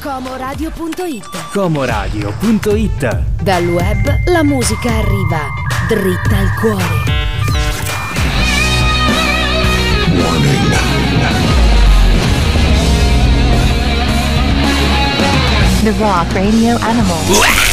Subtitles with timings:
[0.00, 5.40] Comoradio.it Comoradio.it Dal web la musica arriva
[5.88, 7.18] dritta al cuore.
[15.82, 17.69] The Rock Radio Animal.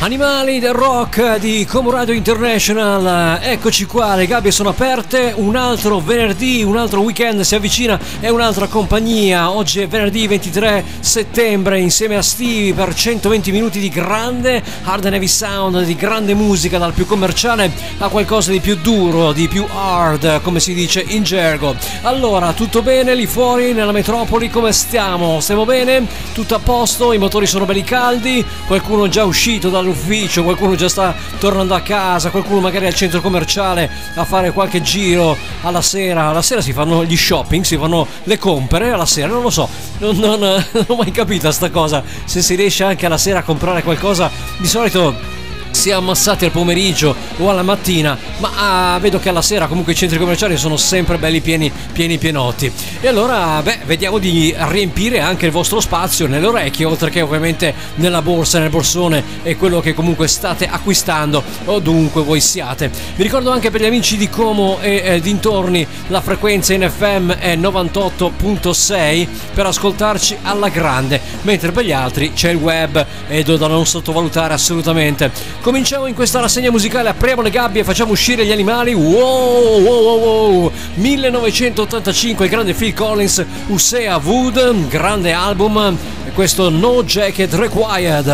[0.00, 6.62] Animali del rock di Comoradio International, eccoci qua, le gabbie sono aperte, un altro venerdì,
[6.62, 9.50] un altro weekend si avvicina e un'altra compagnia.
[9.50, 15.14] Oggi è venerdì 23 settembre insieme a Stevie per 120 minuti di grande hard and
[15.14, 17.68] heavy sound, di grande musica dal più commerciale
[17.98, 21.74] a qualcosa di più duro, di più hard, come si dice in gergo.
[22.02, 25.40] Allora, tutto bene lì fuori nella metropoli, come stiamo?
[25.40, 26.06] Stiamo bene?
[26.32, 27.12] Tutto a posto?
[27.12, 28.46] I motori sono belli caldi?
[28.64, 33.20] Qualcuno già uscito dal all'ufficio, qualcuno già sta tornando a casa, qualcuno magari al centro
[33.20, 36.28] commerciale a fare qualche giro alla sera.
[36.28, 39.68] Alla sera si fanno gli shopping, si fanno le compere alla sera, non lo so,
[39.98, 42.02] non, non, non ho mai capito sta cosa.
[42.24, 45.36] Se si riesce anche alla sera a comprare qualcosa, di solito
[45.70, 49.92] si è ammassati al pomeriggio o alla mattina, ma ah, vedo che alla sera comunque
[49.92, 52.70] i centri commerciali sono sempre belli pieni, pieni pienotti.
[53.00, 57.74] E allora, beh, vediamo di riempire anche il vostro spazio nelle orecchie, oltre che ovviamente
[57.96, 62.90] nella borsa, nel borsone e quello che comunque state acquistando o dunque voi siate.
[63.16, 67.32] Vi ricordo anche per gli amici di Como e eh, dintorni la frequenza in FM
[67.32, 73.66] è 98.6 per ascoltarci alla grande, mentre per gli altri c'è il web ed da
[73.66, 75.30] non sottovalutare assolutamente.
[75.60, 78.94] Cominciamo in questa rassegna musicale, apriamo le gabbie e facciamo uscire gli animali.
[78.94, 80.72] Wow, wow, wow, wow.
[80.94, 85.96] 1985, grande Phil Collins, Usea Wood, grande album.
[86.26, 88.26] E questo No Jacket Required.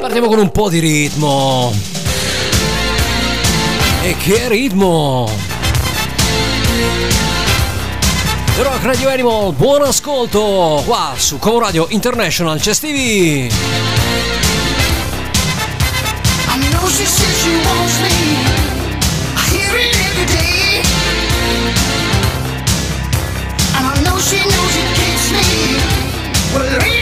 [0.00, 1.72] Partiamo con un po' di ritmo.
[4.02, 5.45] E che ritmo!
[8.58, 13.48] Rock Radio Animal, buon ascolto qua su Como Radio International, c'è Stevie!
[26.78, 26.95] I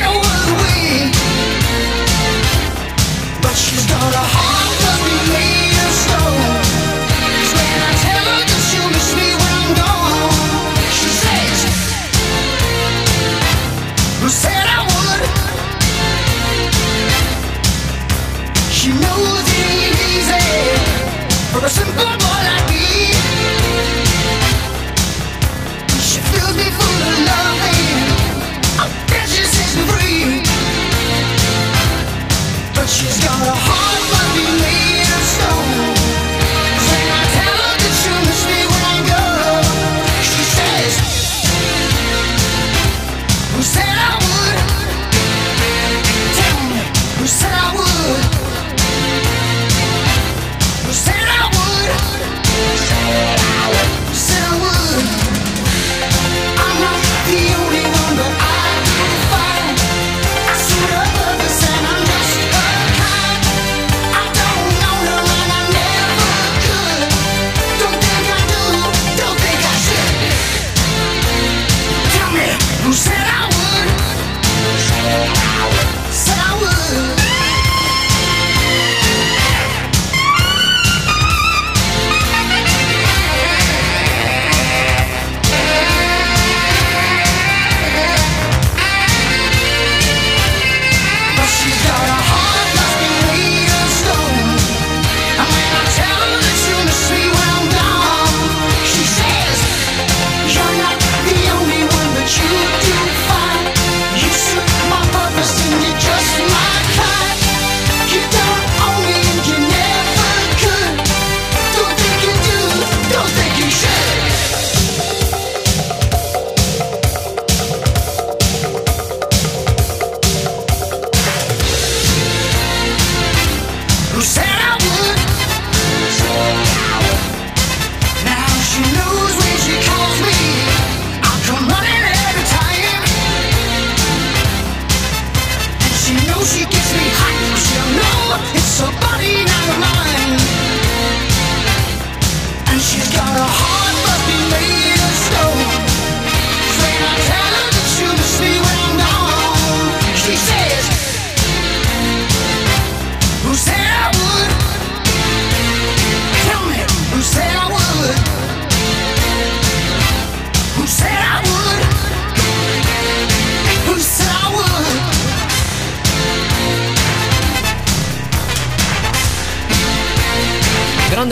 [21.65, 22.44] the simple boy.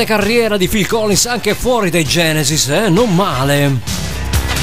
[0.03, 2.89] Grande carriera di Phil Collins anche fuori dai Genesis, eh?
[2.89, 3.71] non male.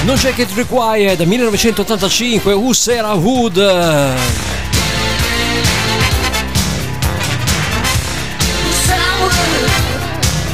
[0.03, 3.55] Non c'è che Required 1985, Who Sarah Wood.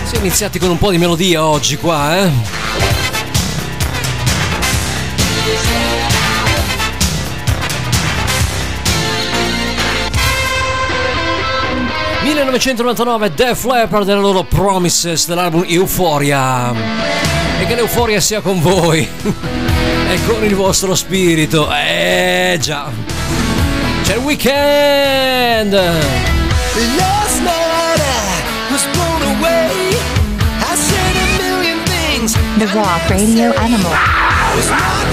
[0.04, 2.65] Si è iniziati con un po' di melodia oggi qua, eh?
[12.45, 16.71] 1999 Def Leppard delle loro Promises dell'album Euphoria.
[17.59, 19.00] E che l'euforia sia con voi
[20.09, 21.68] e con il vostro spirito.
[21.74, 22.92] Eh già.
[24.03, 25.74] C'è il weekend!
[25.74, 29.95] Last night I was blown away.
[30.59, 32.33] I said a million things.
[32.59, 35.05] The Rock Radio Animal.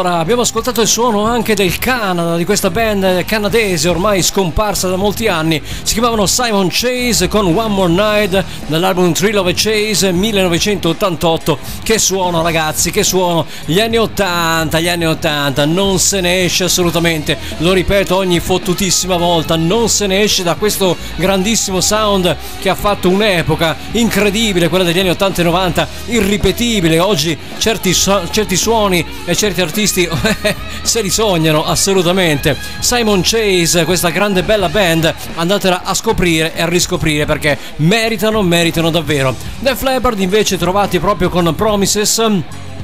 [0.00, 4.96] Allora, abbiamo ascoltato il suono anche del Canada, di questa band canadese ormai scomparsa da
[4.96, 5.60] molti anni.
[5.82, 11.58] Si chiamavano Simon Chase con One More Night dall'album Thrill of a Chase 1988.
[11.82, 13.44] Che suono ragazzi, che suono!
[13.66, 17.36] Gli anni 80, gli anni 80, non se ne esce assolutamente.
[17.58, 22.74] Lo ripeto ogni fottutissima volta, non se ne esce da questo grandissimo sound che ha
[22.74, 26.98] fatto un'epoca incredibile, quella degli anni 80 e 90, irripetibile.
[26.98, 30.08] Oggi certi, certi suoni e certi artisti
[30.82, 32.56] se li sognano assolutamente.
[32.80, 38.90] Simon Chase, questa grande bella band, andatela a scoprire e a riscoprire perché meritano, meritano
[38.90, 39.36] davvero.
[39.60, 42.18] The Leppard invece trovati proprio con Promises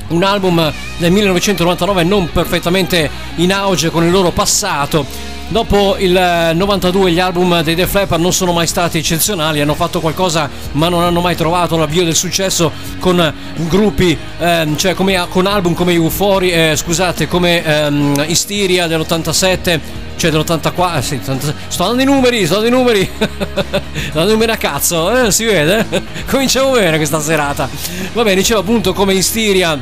[0.09, 5.05] un album del 1999 non perfettamente in auge con il loro passato
[5.49, 6.11] Dopo il
[6.55, 10.89] 92 gli album dei Def Leppard non sono mai stati eccezionali, hanno fatto qualcosa ma
[10.89, 13.33] non hanno mai trovato l'avvio del successo con
[13.69, 19.81] gruppi, ehm, cioè come, con album come Euphoria, eh, scusate, come ehm, Istiria dell'87
[20.17, 21.21] cioè dell'84 eh, sì,
[21.69, 23.09] sto dando i numeri sto dando i numeri
[24.13, 25.87] dando i numeri a cazzo eh, si vede?
[26.27, 27.69] Cominciamo bene questa serata.
[28.15, 29.81] Va bene dicevo appunto come Istiria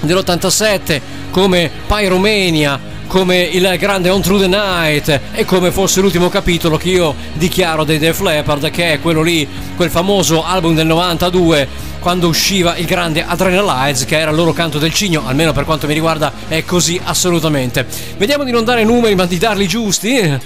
[0.00, 1.00] dell'87
[1.30, 6.90] come Pyromania come il grande On Through the Night e come forse l'ultimo capitolo che
[6.90, 11.66] io dichiaro dei Def Leppard che è quello lì, quel famoso album del 92
[11.98, 15.86] quando usciva il grande Adrenalize che era il loro canto del cigno, almeno per quanto
[15.86, 17.86] mi riguarda è così assolutamente.
[18.18, 20.38] Vediamo di non dare numeri ma di darli giusti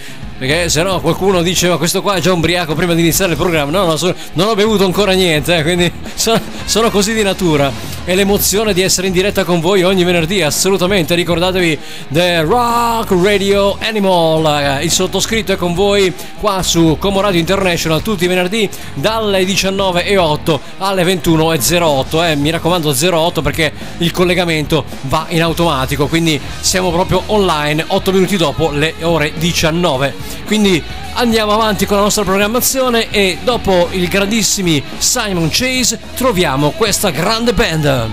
[0.43, 3.39] perché se no qualcuno dice ma questo qua è già ubriaco prima di iniziare il
[3.39, 3.71] programma.
[3.71, 7.71] No no so, non ho bevuto ancora niente eh, quindi sono, sono, così di natura.
[8.05, 11.15] E l'emozione di essere in diretta con voi ogni venerdì assolutamente.
[11.15, 18.03] Ricordatevi The Rock Radio Animal il sottoscritto è con voi qua su Como Radio International
[18.03, 25.27] tutti i venerdì dalle 19.08 alle 21.08 eh, mi raccomando 08 perché il collegamento va
[25.29, 30.83] in automatico quindi siamo proprio online 8 minuti dopo le ore 19 quindi
[31.15, 37.53] andiamo avanti con la nostra programmazione e dopo il grandissimi Simon Chase troviamo questa grande
[37.53, 38.11] band.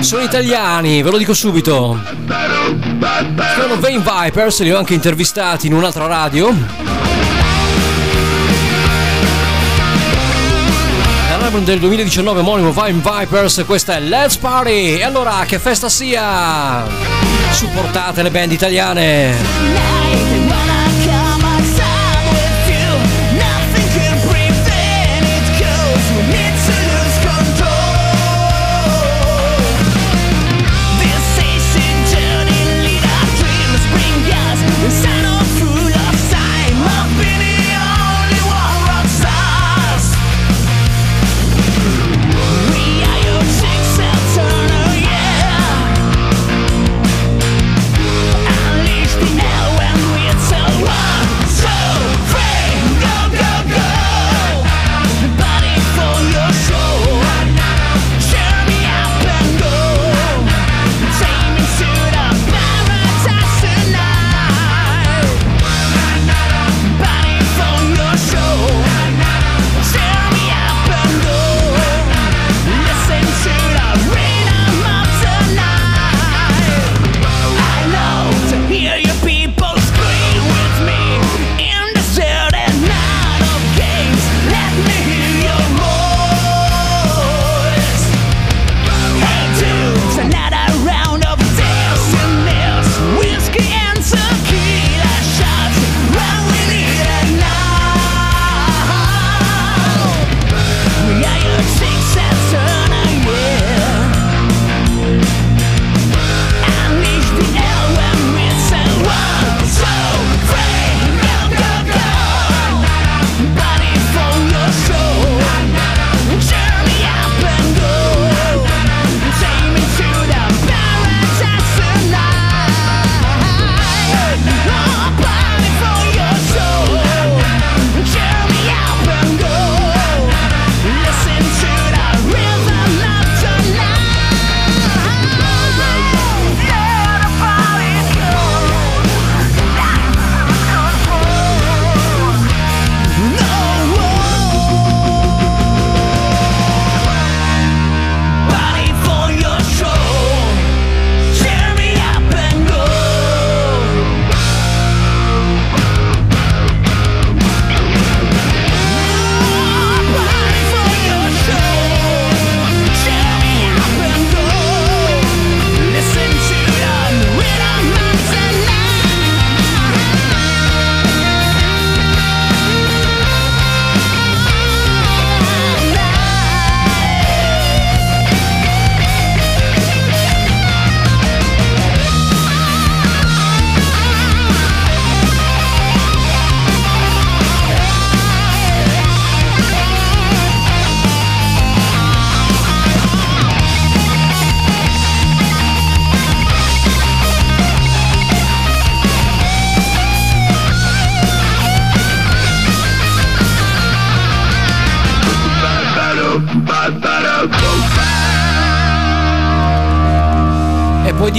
[0.00, 2.00] Sono italiani, ve lo dico subito.
[3.56, 6.54] Sono Vane Vipers, li ho anche intervistati in un'altra radio.
[11.52, 14.96] L'album del 2019 omonimo Vine Vipers, questa è Let's Party!
[14.96, 16.86] E allora che festa sia!
[17.50, 20.41] supportate le band italiane.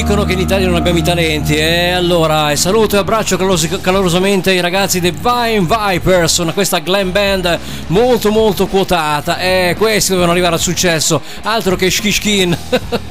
[0.04, 1.56] Dicono che in Italia non abbiamo i talenti.
[1.56, 7.10] E allora, saluto e abbraccio caloros- calorosamente i ragazzi dei Vine Vipers, una questa glam
[7.10, 9.40] band molto molto quotata.
[9.40, 11.22] E questi dovevano arrivare al successo.
[11.44, 12.58] Altro che Shkishkin,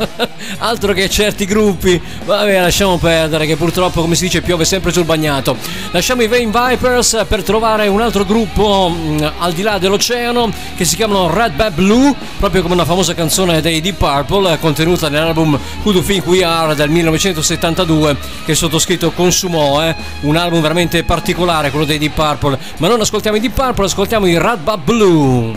[0.58, 1.98] altro che certi gruppi.
[2.26, 5.56] Vabbè, lasciamo perdere che purtroppo, come si dice, piove sempre sul bagnato.
[5.92, 10.84] Lasciamo i Vine Vipers per trovare un altro gruppo mh, al di là dell'oceano che
[10.84, 15.58] si chiamano Red Bad Blue, proprio come una famosa canzone dei Deep Purple contenuta nell'album
[15.84, 19.94] Who Do Think We Are del 1972 che il sottoscritto consumò, eh?
[20.22, 24.26] un album veramente particolare quello dei Deep Purple, ma non ascoltiamo i Deep Purple, ascoltiamo
[24.26, 25.54] i Red Bad Blue.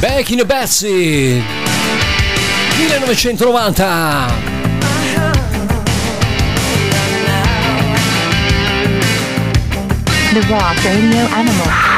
[0.00, 1.42] Back in the Betsy
[2.76, 4.52] 1990
[10.32, 11.93] The Rock Radio Animal.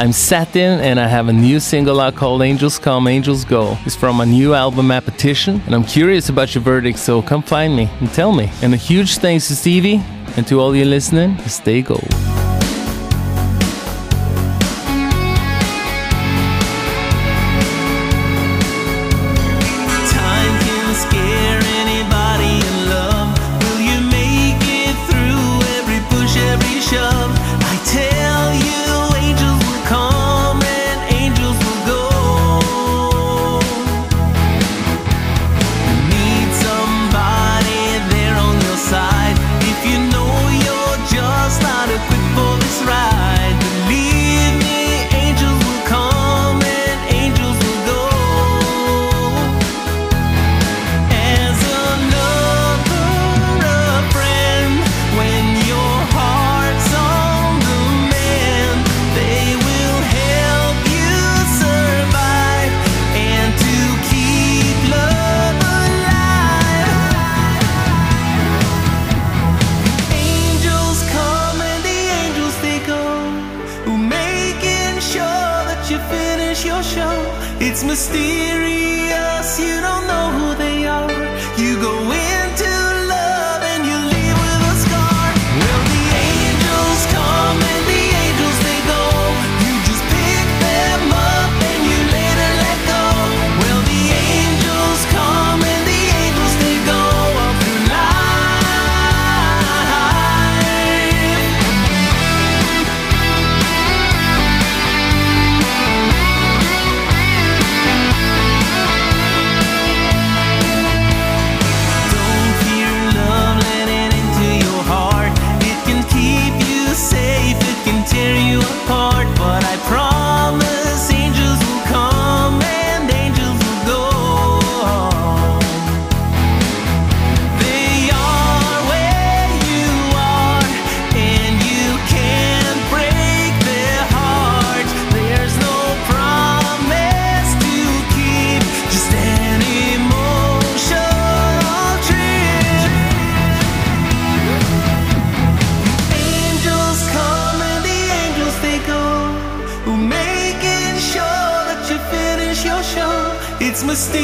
[0.00, 3.76] I'm Satin and I have a new single out called Angels Come, Angels Go.
[3.84, 7.76] It's from my new album Appetition and I'm curious about your verdict, so come find
[7.76, 8.50] me and tell me.
[8.62, 10.00] And a huge thanks to Stevie
[10.38, 12.08] and to all you listening, stay gold.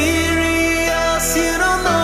[0.09, 1.96] It's mysterious, you don't know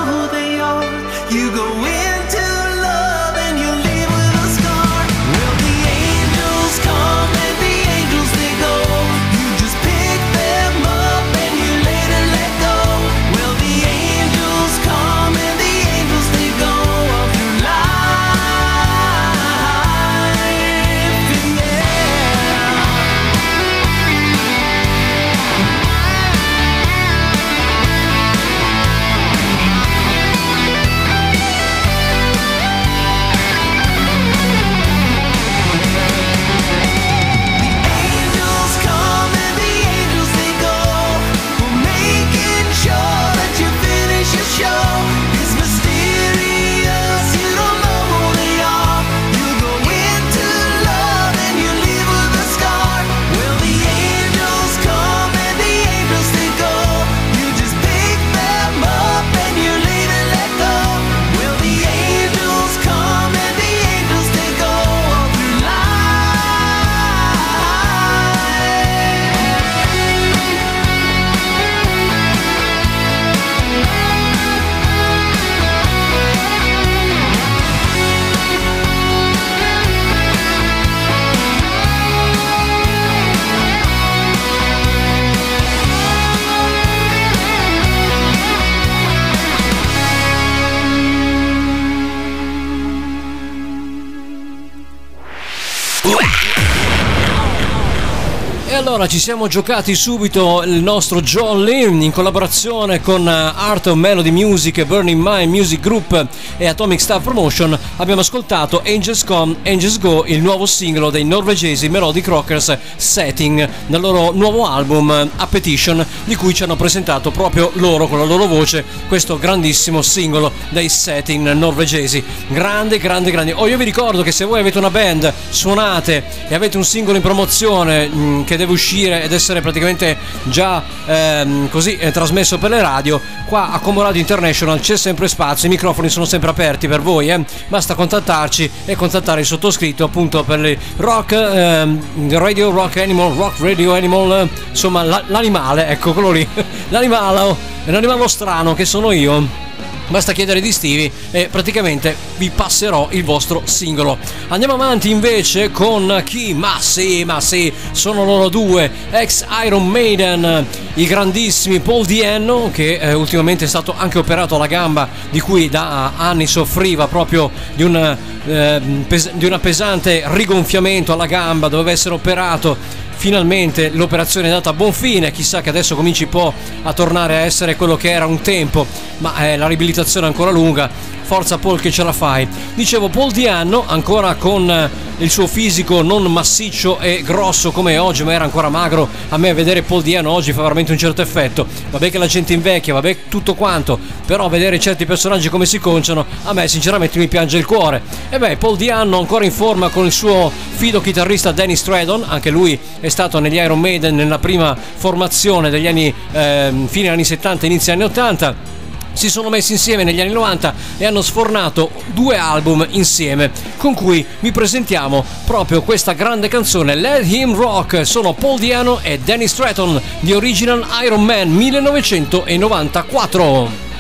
[98.94, 104.30] allora ci siamo giocati subito il nostro Jolly in collaborazione con eh, Art of Melody
[104.30, 106.28] Music, Burning Mind Music Group
[106.58, 107.76] e Atomic Star Promotion.
[107.96, 114.00] Abbiamo ascoltato Angels Come, Angels Go, il nuovo singolo dei norvegesi Melodic Rockers Setting nel
[114.00, 118.26] loro nuovo album eh, A Petition di cui ci hanno presentato proprio loro con la
[118.26, 122.24] loro voce questo grandissimo singolo dei Setting norvegesi.
[122.48, 123.54] Grande, grande, grande.
[123.54, 127.16] Oh, io vi ricordo che se voi avete una band, suonate e avete un singolo
[127.16, 132.70] in promozione mh, che deve uscire ed essere praticamente già ehm, così eh, trasmesso per
[132.70, 136.88] le radio, qua a Como Radio International c'è sempre spazio, i microfoni sono sempre aperti
[136.88, 137.44] per voi, eh.
[137.68, 143.60] basta contattarci e contattare il sottoscritto appunto per le rock, ehm, radio rock animal, rock
[143.60, 146.48] radio animal, insomma la- l'animale, ecco quello lì,
[146.90, 149.72] l'animale, l'animale strano che sono io.
[150.08, 154.18] Basta chiedere di Stevie e praticamente vi passerò il vostro singolo.
[154.50, 156.54] Andiamo avanti invece con chi?
[156.54, 162.98] Ma sì, ma sì, sono loro due, ex Iron Maiden, i grandissimi Paul Dienno che
[162.98, 167.84] eh, ultimamente è stato anche operato alla gamba di cui da anni soffriva proprio di,
[167.84, 172.78] un, eh, pes- di una pesante rigonfiamento alla gamba, doveva essere operato
[173.16, 177.36] finalmente l'operazione è andata a buon fine, chissà che adesso cominci un po' a tornare
[177.36, 178.86] a essere quello che era un tempo,
[179.20, 180.90] ma eh, la riabilitazione è ancora lunga,
[181.22, 182.48] forza Paul che ce la fai.
[182.76, 188.24] Dicevo Paul Dianno ancora con eh, il suo fisico non massiccio e grosso come oggi,
[188.24, 191.66] ma era ancora magro, a me vedere Paul Diano oggi fa veramente un certo effetto,
[191.92, 196.26] vabbè che la gente invecchia, vabbè tutto quanto, però vedere certi personaggi come si conciano,
[196.44, 198.02] a me sinceramente mi piange il cuore.
[198.30, 202.50] E beh, Paul Diano ancora in forma con il suo fido chitarrista Danny Stradon, anche
[202.50, 207.66] lui è stato negli Iron Maiden nella prima formazione degli anni eh, fine anni 70
[207.66, 208.72] inizio anni 80
[209.12, 214.26] si sono messi insieme negli anni 90 e hanno sfornato due album insieme, con cui
[214.40, 218.08] vi presentiamo proprio questa grande canzone Let Him Rock.
[218.08, 223.93] Sono Paul Diano e Danny Stratton di Original Iron Man 1994.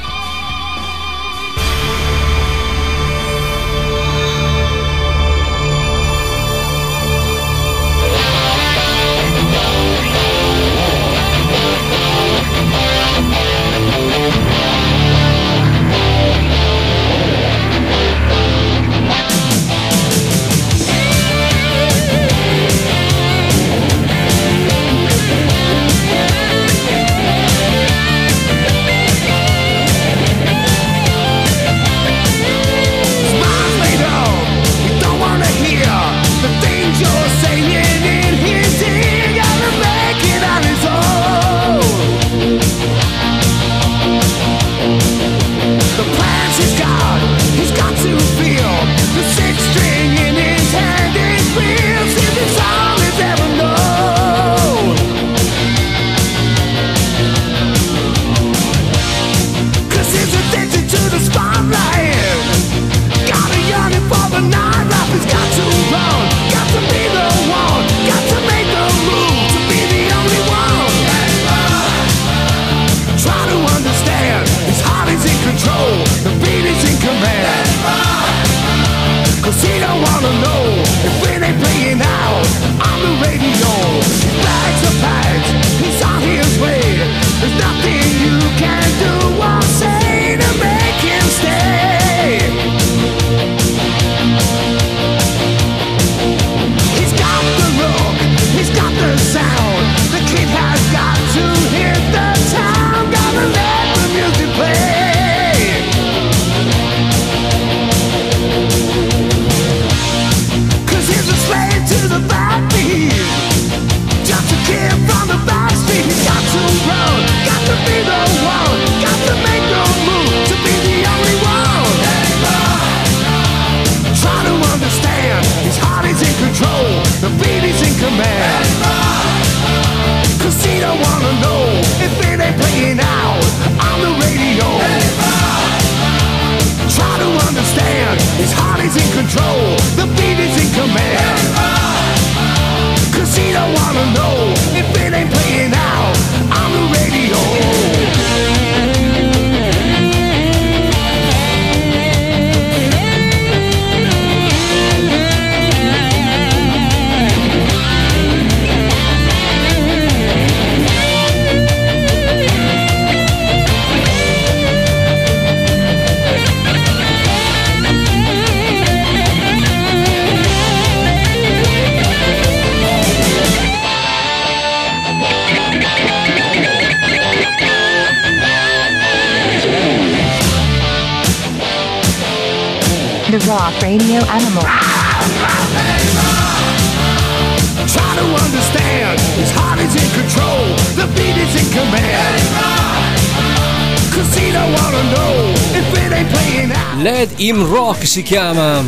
[198.13, 198.83] si chiama?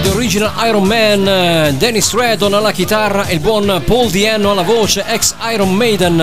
[0.00, 4.62] The Original Iron Man eh, Dennis Redon alla chitarra e il buon Paul Diano alla
[4.62, 6.18] voce ex Iron Maiden.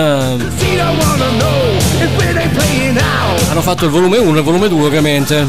[3.48, 5.46] Hanno fatto il volume 1 e il volume 2 ovviamente.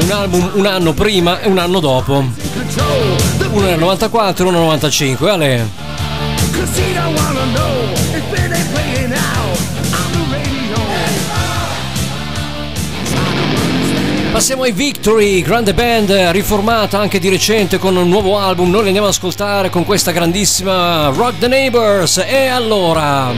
[0.00, 2.24] Un album un anno prima e un anno dopo.
[3.50, 5.68] Uno nel 94 e uno nel 95 Ale.
[14.34, 18.68] Passiamo ai Victory, grande band riformata anche di recente con un nuovo album.
[18.68, 22.18] Noi li andiamo ad ascoltare con questa grandissima Rock the Neighbors.
[22.18, 23.30] E allora,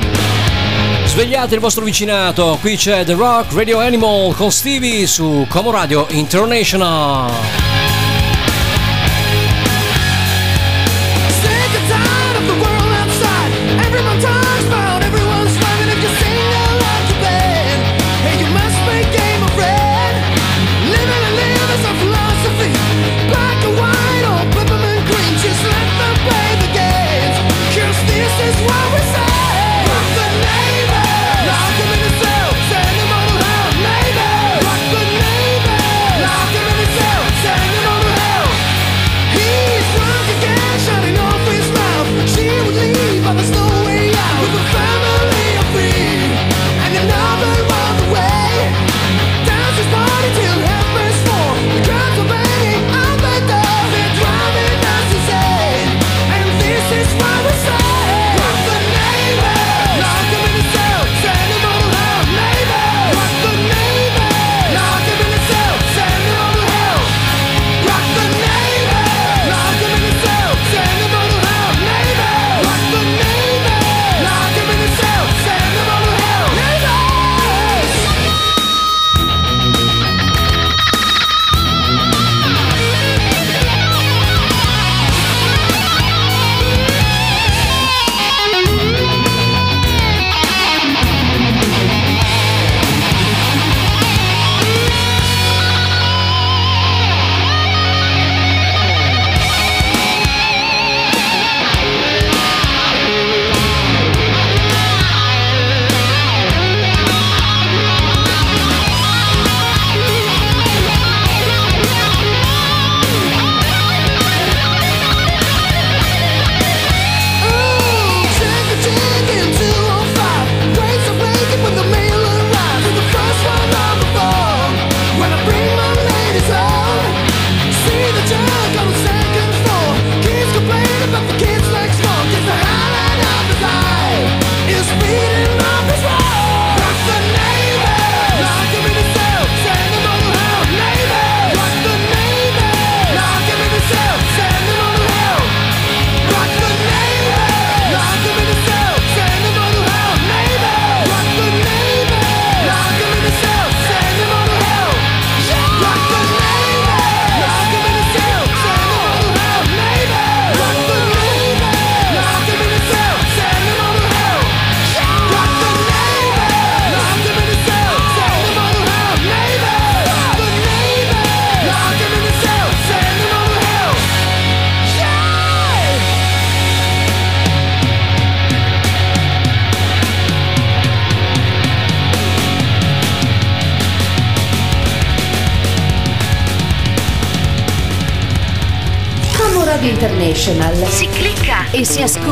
[1.05, 2.57] svegliate il vostro vicinato.
[2.63, 7.76] Qui c'è The Rock Radio Animal con Stevie su Como Radio International.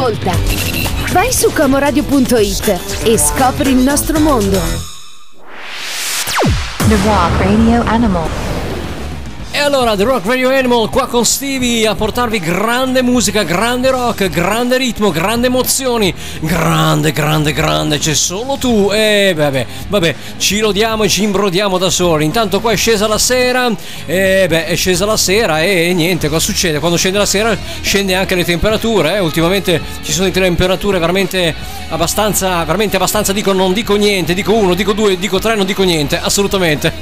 [0.04, 0.32] Ascolta.
[1.12, 4.60] Vai su comoradio.it e scopri il nostro mondo.
[6.88, 8.53] The Rock Radio Animal.
[9.56, 14.28] E allora, The Rock Radio Animal qua con Stevie a portarvi grande musica, grande rock,
[14.28, 18.90] grande ritmo, grande emozioni, grande, grande, grande, c'è solo tu.
[18.92, 22.24] E vabbè, vabbè, ci lodiamo e ci imbrodiamo da soli.
[22.24, 23.70] Intanto qua è scesa la sera,
[24.06, 26.80] e beh, è scesa la sera e niente, cosa succede?
[26.80, 29.18] Quando scende la sera scende anche le temperature, eh?
[29.20, 31.54] ultimamente ci sono delle temperature veramente
[31.90, 35.84] abbastanza, veramente abbastanza, dico non dico niente, dico uno, dico due, dico tre, non dico
[35.84, 36.92] niente, assolutamente.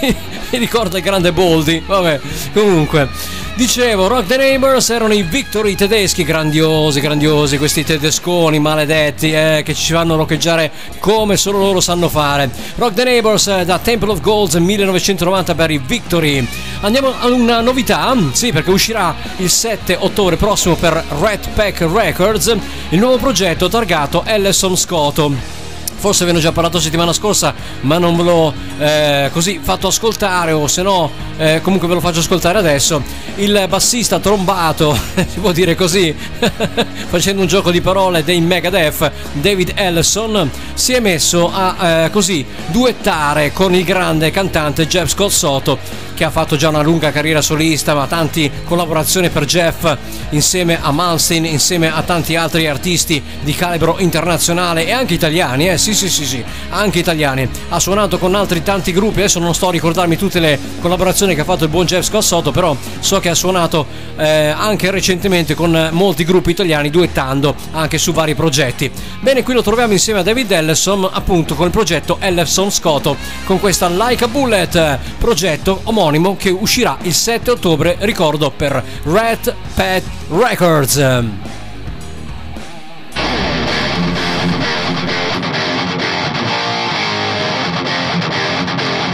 [0.54, 2.20] Mi ricorda il grande Boldi, vabbè,
[2.52, 3.08] comunque.
[3.56, 9.74] Dicevo, Rock the Neighbors erano i Victory tedeschi, grandiosi, grandiosi, questi tedesconi maledetti eh, che
[9.74, 12.50] ci fanno roccheggiare come solo loro sanno fare.
[12.74, 16.44] Rock the Neighbors eh, da Temple of Gold 1990 per i Victory.
[16.80, 22.56] Andiamo a una novità, sì, perché uscirà il 7 ottobre prossimo per Red Pack Records
[22.88, 25.63] il nuovo progetto targato Ellison Scotto
[26.04, 29.86] forse ve ne ho già parlato settimana scorsa, ma non ve l'ho eh, così fatto
[29.86, 33.02] ascoltare, o se no, eh, comunque ve lo faccio ascoltare adesso.
[33.36, 36.14] Il bassista trombato, si può dire così,
[37.08, 42.44] facendo un gioco di parole dei Megadeth, David Ellison, si è messo a eh, così
[42.66, 47.42] duettare con il grande cantante Jeff Scott Soto che ha fatto già una lunga carriera
[47.42, 49.92] solista, ma tante collaborazioni per Jeff
[50.30, 55.76] insieme a Malmsteen, insieme a tanti altri artisti di calibro internazionale e anche italiani, eh
[55.78, 57.48] sì sì sì sì, anche italiani.
[57.68, 61.42] Ha suonato con altri tanti gruppi, adesso non sto a ricordarmi tutte le collaborazioni che
[61.42, 63.86] ha fatto il buon Jeff Scott Soto, però so che ha suonato
[64.16, 68.90] eh, anche recentemente con molti gruppi italiani duettando anche su vari progetti.
[69.20, 73.60] Bene, qui lo troviamo insieme a David Ellison, appunto con il progetto Ellison Scotto, con
[73.60, 80.02] questa Like a Bullet, progetto omonimo che uscirà il 7 ottobre, ricordo, per Red Pet
[80.28, 81.63] Records.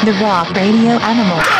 [0.05, 1.60] The Rock Radio Animal.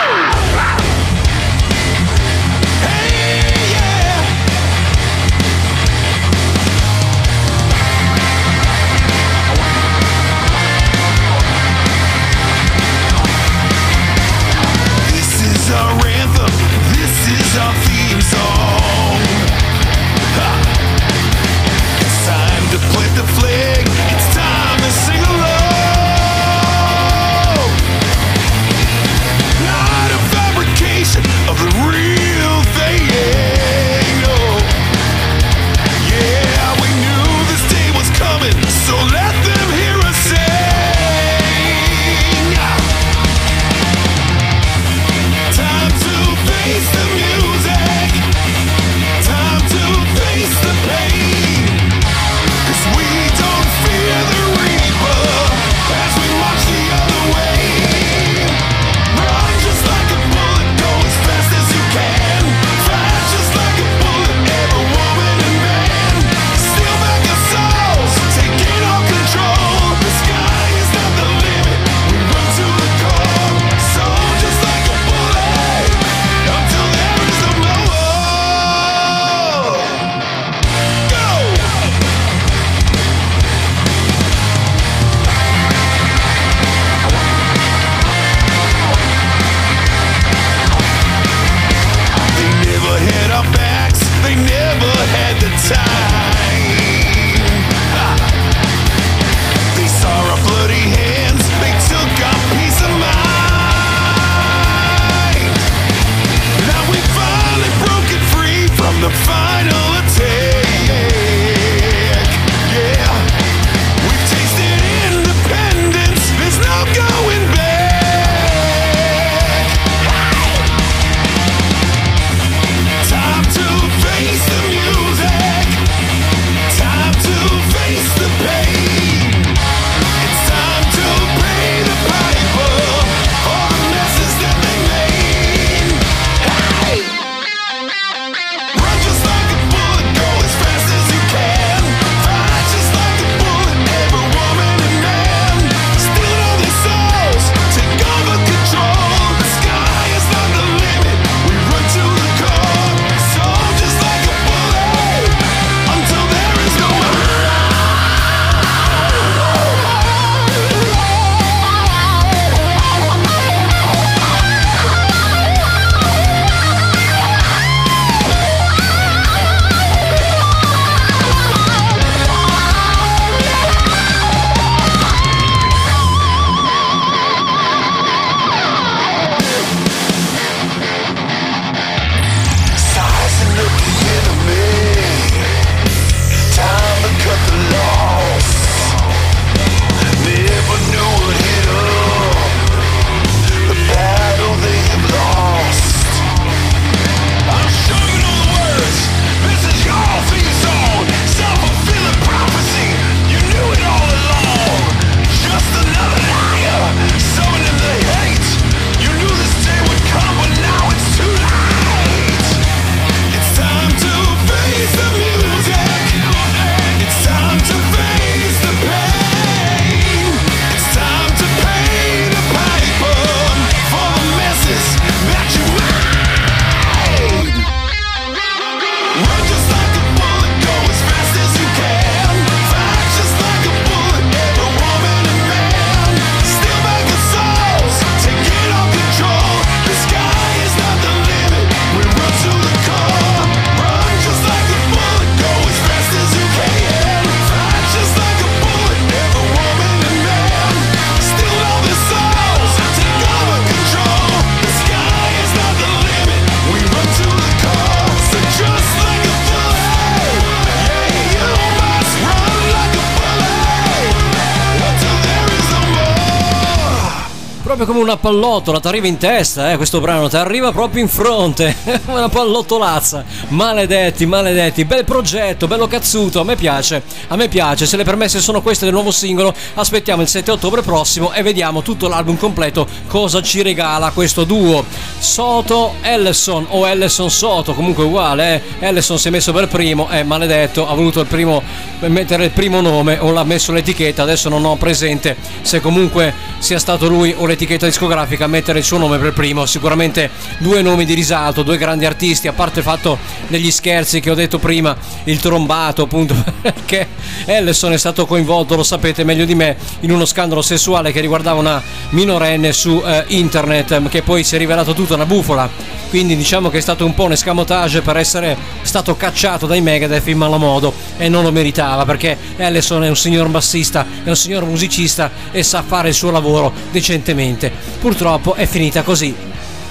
[268.11, 272.29] Una pallottola, ti arriva in testa, eh, questo brano, ti arriva proprio in fronte, una
[272.29, 273.25] pallottolazza.
[273.49, 277.87] Maledetti, maledetti, bel progetto, bello cazzuto, a me piace, a me piace.
[277.87, 281.83] Se le permesse sono queste del nuovo singolo, aspettiamo il 7 ottobre prossimo e vediamo
[281.83, 284.85] tutto l'album completo cosa ci regala questo duo.
[285.19, 288.87] Soto Ellison o Ellison Soto, comunque uguale, eh.
[288.89, 291.63] Ellison si è messo per primo, è maledetto, ha voluto il primo
[292.09, 296.79] mettere il primo nome o l'ha messo l'etichetta, adesso non ho presente se comunque sia
[296.79, 299.67] stato lui o l'etichetta discografica a mettere il suo nome per primo.
[299.67, 304.31] Sicuramente due nomi di risalto, due grandi artisti, a parte il fatto degli scherzi che
[304.31, 307.09] ho detto prima, il trombato appunto, perché
[307.45, 311.61] Ellison è stato coinvolto, lo sapete meglio di me, in uno scandalo sessuale che riguardava
[311.61, 316.00] una minorenne su eh, internet, che poi si è rivelato tutta una bufola.
[316.11, 320.27] Quindi diciamo che è stato un po' un escamotage per essere stato cacciato dai Megadeth
[320.27, 324.35] in malo modo e non lo meritava perché Ellison è un signor bassista, è un
[324.35, 327.71] signor musicista e sa fare il suo lavoro decentemente.
[328.01, 329.33] Purtroppo è finita così.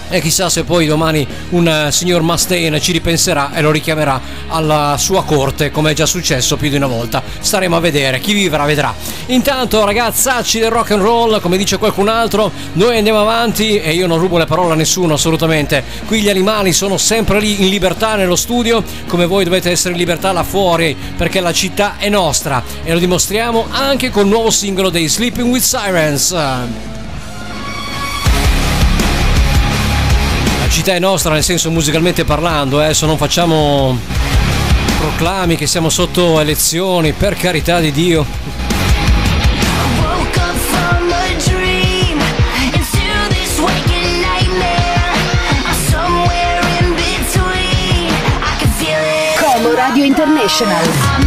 [0.09, 4.95] E chissà se poi domani un eh, signor Mustaine ci ripenserà e lo richiamerà alla
[4.97, 7.21] sua corte, come è già successo più di una volta.
[7.39, 8.93] Staremo a vedere, chi vivrà vedrà.
[9.27, 14.07] Intanto, ragazzacci del rock and roll, come dice qualcun altro, noi andiamo avanti e io
[14.07, 15.83] non rubo le parole a nessuno assolutamente.
[16.05, 19.99] Qui gli animali sono sempre lì in libertà nello studio, come voi dovete essere in
[19.99, 24.89] libertà là fuori, perché la città è nostra e lo dimostriamo anche col nuovo singolo
[24.89, 26.98] dei Sleeping with Sirens.
[30.69, 33.97] Città è nostra nel senso musicalmente parlando, eh, adesso non facciamo
[34.99, 38.25] proclami che siamo sotto elezioni, per carità di Dio.
[50.59, 51.18] From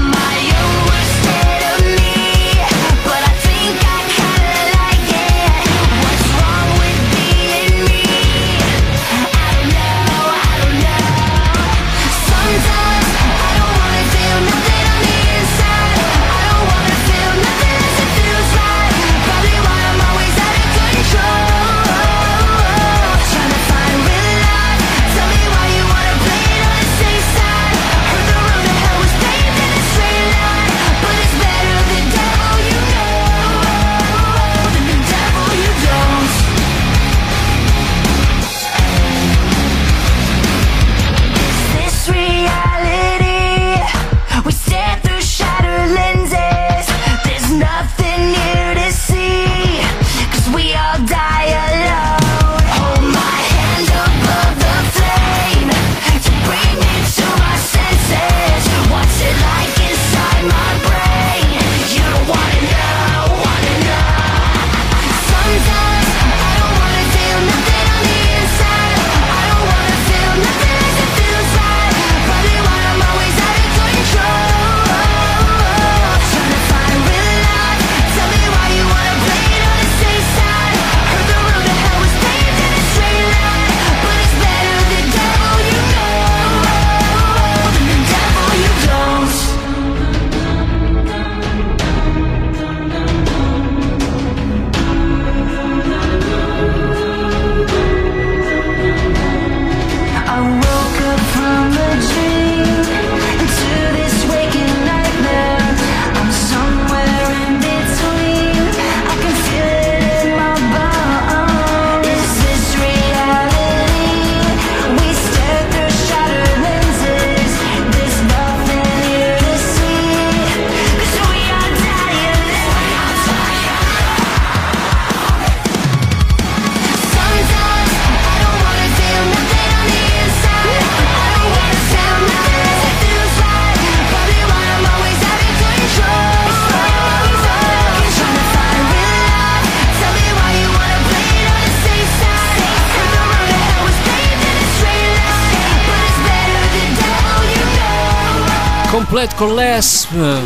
[149.22, 150.44] Complete Collapse, eh, un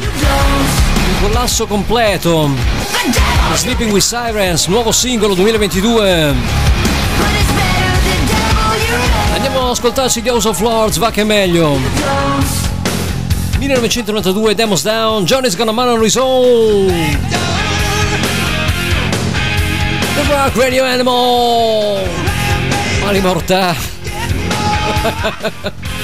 [1.22, 2.50] collasso completo.
[3.54, 5.94] Sleeping with Sirens, nuovo singolo 2022.
[5.94, 9.34] but it's better the devil you know.
[9.34, 11.78] Andiamo ad ascoltarci di House of Lords, va che è meglio.
[13.56, 16.86] 1992, Demos Down, Johnny's Gonna Man on His Own.
[20.14, 22.06] The Rock Radio Animal.
[23.00, 23.74] Mali morta.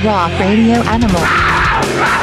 [0.00, 2.21] Rock Radio Animal.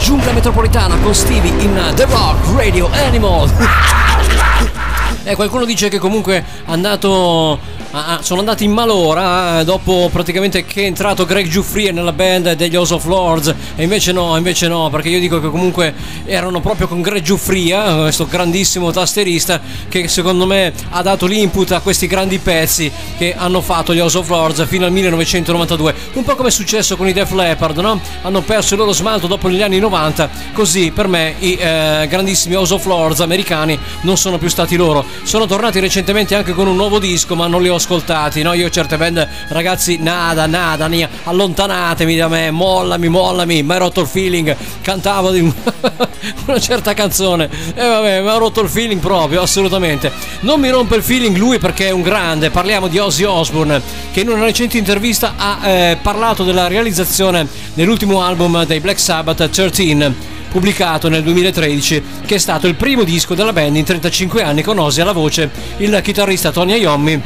[0.00, 3.50] Giungla metropolitana con Stevie in The Rock Radio Animal.
[5.22, 7.79] E qualcuno dice che comunque è andato.
[7.92, 12.12] Ah, ah, sono andati in malora eh, dopo praticamente che è entrato Greg Giuffrie nella
[12.12, 13.54] band degli House of Lords.
[13.76, 17.88] E invece no, invece no, perché io dico che comunque erano proprio con Greg Giuffria,
[17.88, 23.34] eh, questo grandissimo tasterista, che secondo me ha dato l'input a questi grandi pezzi che
[23.36, 25.94] hanno fatto gli House of Lords fino al 1992.
[26.14, 28.00] Un po' come è successo con i Def Leppard, no?
[28.22, 30.30] Hanno perso il loro smalto dopo gli anni 90.
[30.52, 35.04] Così per me i eh, grandissimi House of Lords americani non sono più stati loro.
[35.24, 38.42] Sono tornati recentemente anche con un nuovo disco, ma non li ho ascoltati.
[38.42, 43.62] No, io certe band, ragazzi, nada, nada, nia, allontanatemi da me, mollami, mollami.
[43.62, 44.54] Mi hai rotto il feeling.
[44.82, 45.40] Cantavo di
[46.46, 47.48] una certa canzone.
[47.74, 50.12] E vabbè, mi ha rotto il feeling proprio, assolutamente.
[50.40, 52.50] Non mi rompe il feeling lui perché è un grande.
[52.50, 53.80] Parliamo di Ozzy Osbourne,
[54.12, 59.48] che in una recente intervista ha eh, parlato della realizzazione dell'ultimo album dei Black Sabbath
[59.48, 64.62] 13 pubblicato nel 2013, che è stato il primo disco della band in 35 anni
[64.62, 67.22] con Ozzy alla voce, il chitarrista Tony Iommi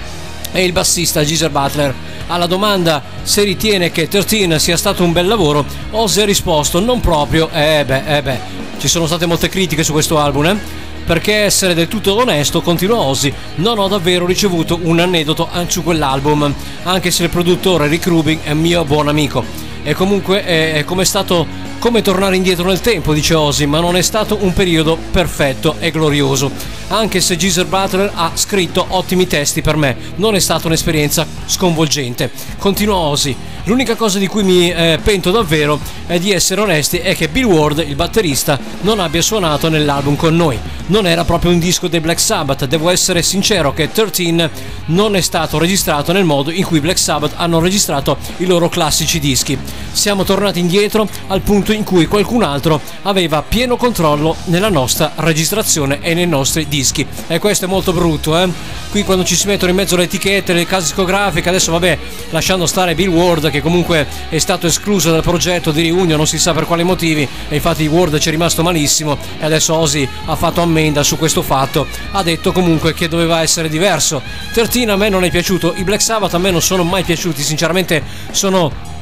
[0.55, 1.92] e il bassista Geezer Butler.
[2.28, 7.00] Alla domanda se ritiene che 13 sia stato un bel lavoro, Ozzy ha risposto non
[7.00, 8.38] proprio, eh beh, eh beh,
[8.78, 10.59] ci sono state molte critiche su questo album, eh?
[11.05, 16.55] Perché essere del tutto onesto, continua Ozzy, non ho davvero ricevuto un aneddoto su quell'album,
[16.84, 19.44] anche se il produttore Rick Rubin è mio buon amico.
[19.82, 21.46] E comunque è, come è stato
[21.78, 25.90] come tornare indietro nel tempo, dice Ozzy, ma non è stato un periodo perfetto e
[25.90, 26.50] glorioso.
[26.89, 32.30] Anche se Geezer Butler ha scritto ottimi testi per me, non è stata un'esperienza sconvolgente.
[32.59, 33.35] Continua Ozzy.
[33.64, 37.45] L'unica cosa di cui mi eh, pento davvero è di essere onesti è che Bill
[37.45, 40.59] Ward, il batterista, non abbia suonato nell'album con noi.
[40.87, 42.66] non era proprio un disco dei Black Sabbath.
[42.66, 44.51] Devo essere sincero che 13
[44.87, 49.18] non è stato registrato nel modo in cui Black Sabbath hanno registrato i loro classici
[49.18, 49.57] dischi.
[49.93, 56.01] Siamo tornati indietro al punto in cui qualcun altro aveva pieno controllo nella nostra registrazione
[56.03, 56.84] e nei nostri dischi.
[57.28, 58.49] E questo è molto brutto, eh?
[58.91, 61.99] Qui quando ci si mettono in mezzo le etichette, le case discografiche, adesso vabbè,
[62.30, 66.39] lasciando stare Bill Ward che comunque è stato escluso dal progetto di Reunion, non si
[66.39, 70.37] sa per quali motivi, e infatti Ward ci è rimasto malissimo e adesso Ozzy ha
[70.37, 74.22] fatto ammenda su questo fatto, ha detto comunque che doveva essere diverso.
[74.53, 77.43] 13 a me non è piaciuto, i Black Sabbath a me non sono mai piaciuti,
[77.43, 78.93] sinceramente sono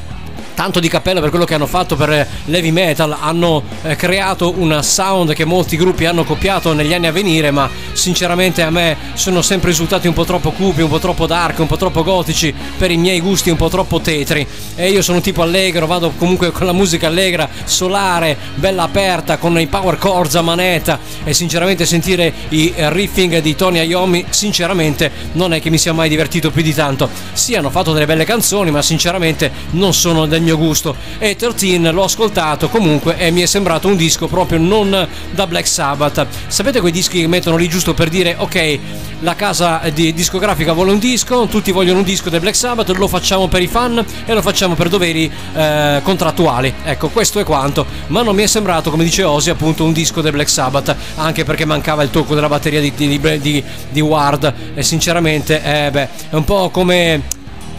[0.55, 4.55] tanto di cappello per quello che hanno fatto per eh, l'heavy metal, hanno eh, creato
[4.57, 8.97] un sound che molti gruppi hanno copiato negli anni a venire, ma sinceramente a me
[9.15, 12.55] sono sempre risultati un po' troppo cupi, un po' troppo dark, un po' troppo gotici,
[12.77, 14.47] per i miei gusti un po' troppo tetri.
[14.75, 19.59] E io sono tipo allegro, vado comunque con la musica allegra, solare, bella aperta, con
[19.59, 25.11] i power chords a manetta e sinceramente sentire i eh, riffing di Tony Iommi, sinceramente
[25.33, 27.09] non è che mi sia mai divertito più di tanto.
[27.33, 30.95] Sì, hanno fatto delle belle canzoni, ma sinceramente non sono del mio gusto.
[31.19, 35.67] E 13 l'ho ascoltato comunque e mi è sembrato un disco proprio non da Black
[35.67, 36.27] Sabbath.
[36.47, 38.79] Sapete quei dischi che mettono lì giusto per dire ok,
[39.21, 43.09] la casa di discografica vuole un disco, tutti vogliono un disco del Black Sabbath, lo
[43.09, 46.73] facciamo per i fan e lo facciamo per doveri eh, contrattuali.
[46.85, 47.87] Ecco, questo è quanto.
[48.09, 51.45] Ma non mi è sembrato, come dice Ozzy, appunto un disco del Black Sabbath, anche
[51.45, 56.09] perché mancava il tocco della batteria di, di, di, di Ward e sinceramente eh, beh,
[56.31, 57.23] è un po' come...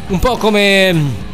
[0.07, 1.31] un po' come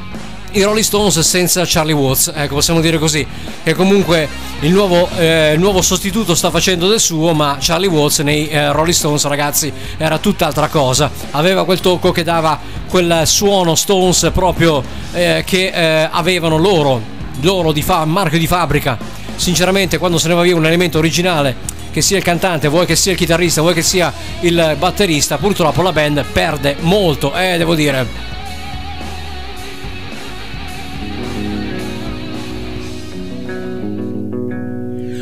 [0.52, 3.26] i Rolling Stones senza Charlie Watts, ecco possiamo dire così,
[3.64, 4.28] che comunque
[4.62, 8.72] il nuovo, eh, il nuovo sostituto sta facendo del suo, ma Charlie Watts nei eh,
[8.72, 14.84] Rolling Stones ragazzi era tutt'altra cosa, aveva quel tocco che dava quel suono Stones proprio
[15.14, 17.00] eh, che eh, avevano loro,
[17.42, 18.98] loro di fa- marchio di fabbrica,
[19.36, 22.96] sinceramente quando se ne va via un elemento originale che sia il cantante, vuoi che
[22.96, 27.76] sia il chitarrista, vuoi che sia il batterista, purtroppo la band perde molto, eh, devo
[27.76, 28.29] dire.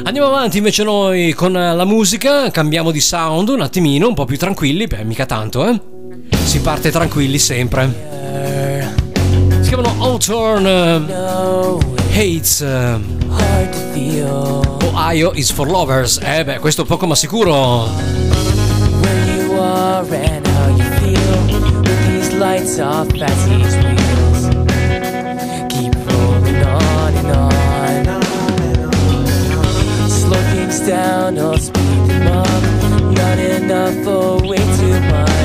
[0.07, 4.37] Andiamo avanti invece noi con la musica, cambiamo di sound un attimino, un po' più
[4.37, 5.77] tranquilli, beh mica tanto, eh.
[6.45, 7.93] Si parte tranquilli sempre.
[9.59, 10.65] Si chiamano Outurn
[12.13, 12.61] Hates.
[12.61, 12.95] eh,
[14.85, 16.19] Ohio is for lovers.
[16.23, 17.89] Eh beh, questo poco ma sicuro.
[19.01, 21.45] where you are and how you feel
[22.07, 24.47] these lights off as these wheels
[25.67, 26.96] keep rolling on
[30.87, 32.63] down i'll speed up.
[33.13, 35.36] Not enough or way too much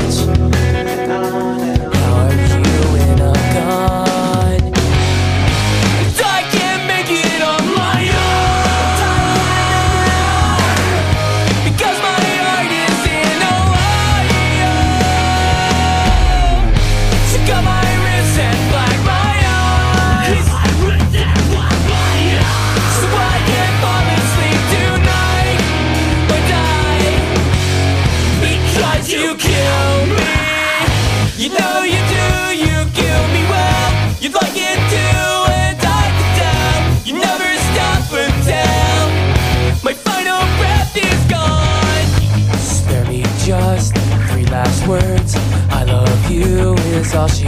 [47.15, 47.42] all she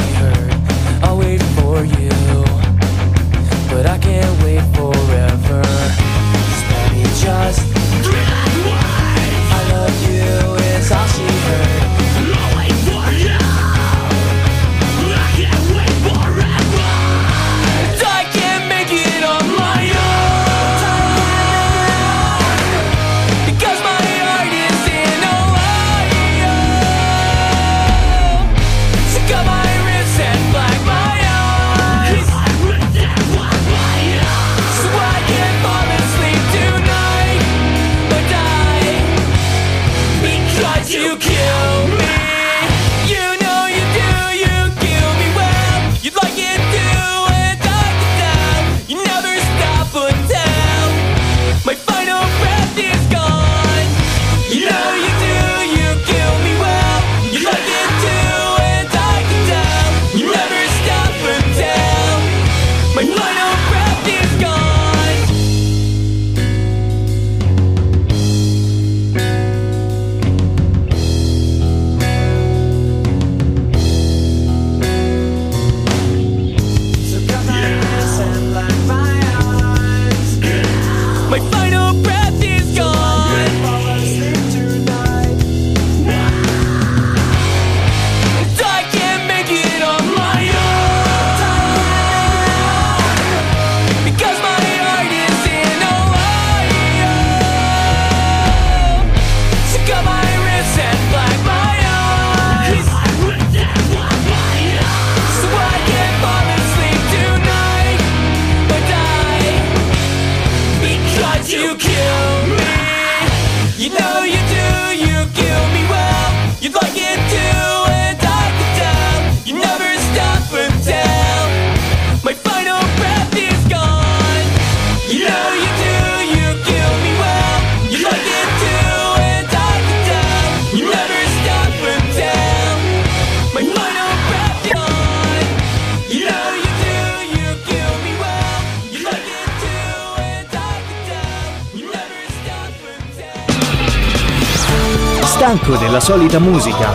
[145.55, 146.91] Stanco della solita musica?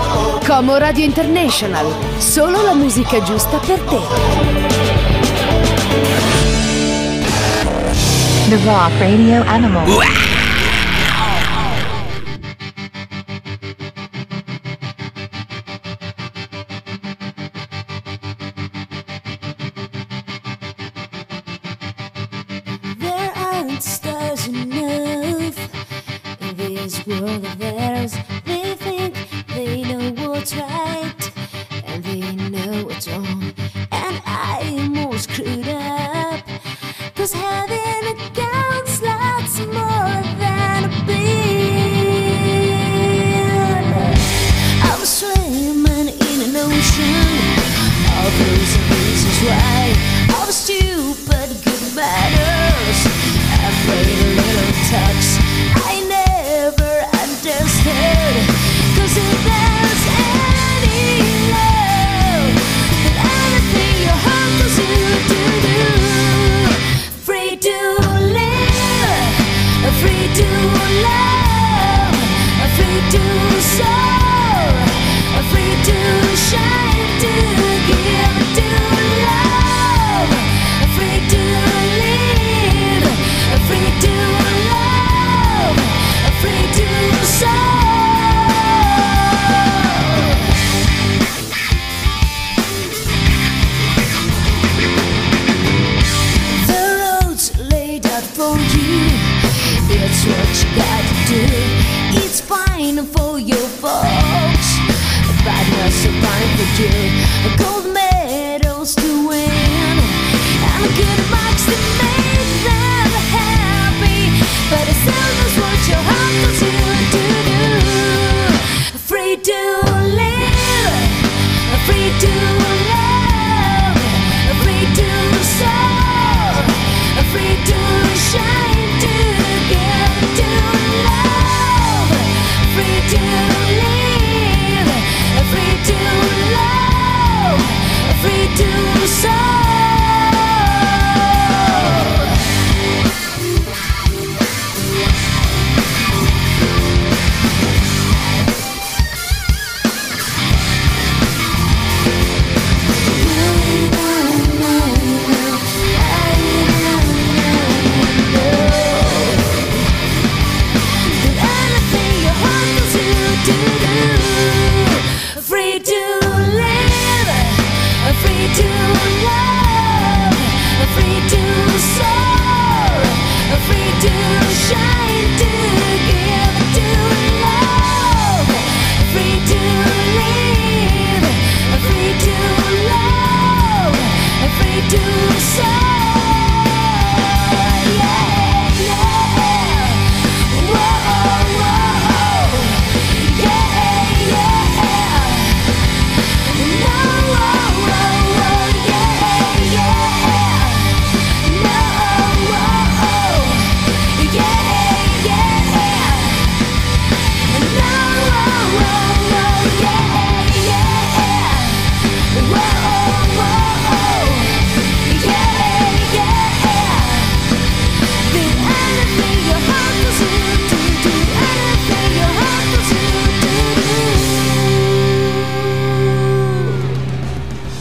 [0.45, 1.86] Como Radio International,
[2.18, 3.97] solo la musica giusta per te.
[8.49, 9.86] The Rock Radio Animal.
[9.86, 10.28] There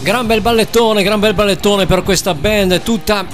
[0.09, 3.27] Gran bel ballettone, gran bel ballettone per questa band tutta,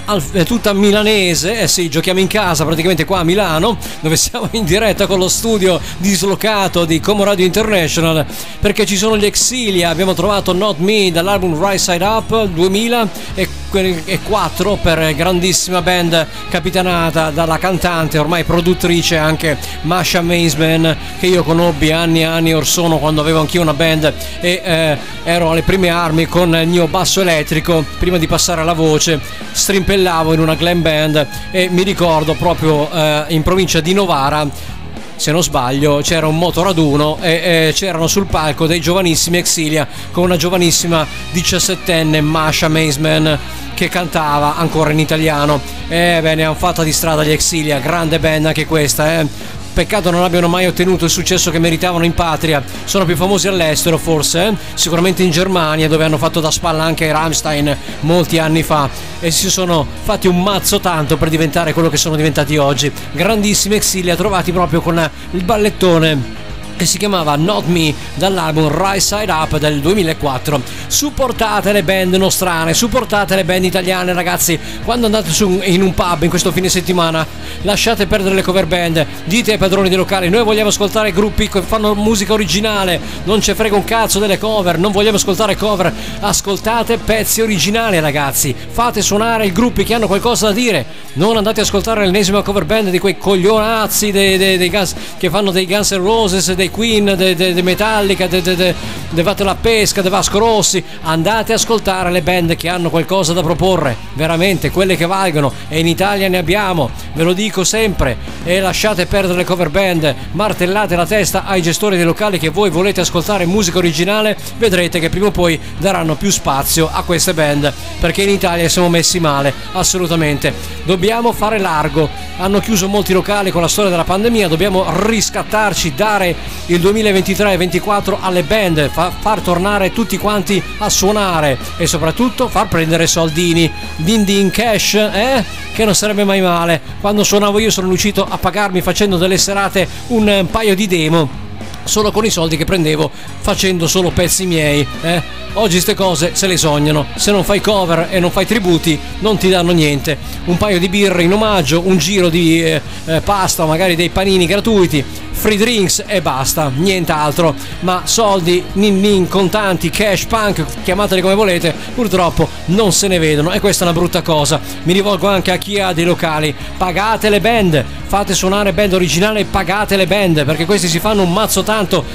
[0.45, 1.61] tutta milanese.
[1.61, 5.29] Eh sì, giochiamo in casa praticamente qua a Milano, dove siamo in diretta con lo
[5.29, 8.27] studio dislocato di Como Radio International,
[8.59, 9.91] perché ci sono gli Exilia.
[9.91, 18.19] Abbiamo trovato Not Me dall'album Right Side Up 2004 per grandissima band capitanata dalla cantante,
[18.19, 23.39] ormai produttrice anche Masha Maisman, che io conobbi anni e anni or sono quando avevo
[23.39, 28.19] anch'io una band e eh, ero alle prime armi con il mio basso elettrico prima
[28.19, 29.21] di passare alla voce.
[29.53, 34.73] Strimpellavo in una glam band e mi ricordo proprio eh, in provincia di Novara
[35.17, 40.25] se non sbaglio c'era un motoraduno e, e c'erano sul palco dei giovanissimi Exilia con
[40.25, 43.39] una giovanissima 17enne Masha Maisman
[43.75, 45.61] che cantava ancora in italiano.
[45.89, 50.13] E beh ne hanno fatta di strada gli Exilia grande band anche questa eh Peccato
[50.13, 52.63] non abbiano mai ottenuto il successo che meritavano in patria.
[52.85, 54.47] Sono più famosi all'estero, forse?
[54.47, 54.55] eh?
[54.75, 58.89] Sicuramente in Germania, dove hanno fatto da spalla anche Rammstein molti anni fa.
[59.19, 62.93] E si sono fatti un mazzo tanto per diventare quello che sono diventati oggi.
[63.11, 66.44] Grandissimi exilia trovati proprio con il ballettone
[66.77, 70.61] che si chiamava Not Me dall'album Right Side Up del 2004.
[70.87, 76.23] Supportate le band nostrane, supportate le band italiane ragazzi, quando andate su in un pub
[76.23, 77.27] in questo fine settimana,
[77.63, 81.63] lasciate perdere le cover band, dite ai padroni dei locali, noi vogliamo ascoltare gruppi che
[81.63, 86.99] fanno musica originale, non ci frega un cazzo delle cover, non vogliamo ascoltare cover, ascoltate
[86.99, 91.63] pezzi originali ragazzi, fate suonare i gruppi che hanno qualcosa da dire, non andate a
[91.63, 95.93] ascoltare l'ennesima cover band di quei coglionazzi dei, dei- dei Guns- che fanno dei Guns
[95.93, 98.75] N' Roses, dei dei, dei- dei Metallica, dei,
[99.23, 103.43] Vatte la Pesca, dei Vasco Rossi, andate a ascoltare le band che hanno qualcosa da
[103.43, 105.53] proporre, veramente quelle che valgono.
[105.69, 110.15] E in Italia ne abbiamo, ve lo dico sempre e lasciate perdere le cover band,
[110.33, 115.09] martellate la testa ai gestori dei locali che voi volete ascoltare musica originale, vedrete che
[115.09, 119.53] prima o poi daranno più spazio a queste band, perché in Italia siamo messi male,
[119.73, 120.53] assolutamente.
[120.85, 122.09] Dobbiamo fare largo,
[122.39, 126.35] hanno chiuso molti locali con la storia della pandemia, dobbiamo riscattarci, dare
[126.67, 132.49] il 2023 e 2024 alle band, fa- far tornare tutti quanti a suonare e soprattutto
[132.49, 135.45] far prendere soldini, din din cash, eh?
[135.73, 136.81] Che non sarebbe mai male.
[137.01, 141.44] Quando suonavo io sono riuscito a pagarmi facendo delle serate un eh, paio di demo
[141.85, 143.11] solo con i soldi che prendevo
[143.41, 144.87] facendo solo pezzi miei.
[145.03, 145.43] Eh?
[145.57, 147.07] Oggi ste cose se le sognano.
[147.15, 150.19] Se non fai cover e non fai tributi, non ti danno niente.
[150.47, 154.47] Un paio di birre in omaggio, un giro di eh, eh, pasta, magari dei panini
[154.47, 157.55] gratuiti, free drinks e basta, nient'altro.
[157.81, 163.53] Ma soldi, nin nin, contanti, cash, punk, chiamateli come volete, purtroppo non se ne vedono
[163.53, 164.61] e questa è una brutta cosa.
[164.83, 166.53] Mi rivolgo anche a chi ha dei locali.
[166.77, 171.23] Pagate le band, fate suonare band originale e pagate le band perché questi si fanno
[171.23, 171.74] un mazzo tanto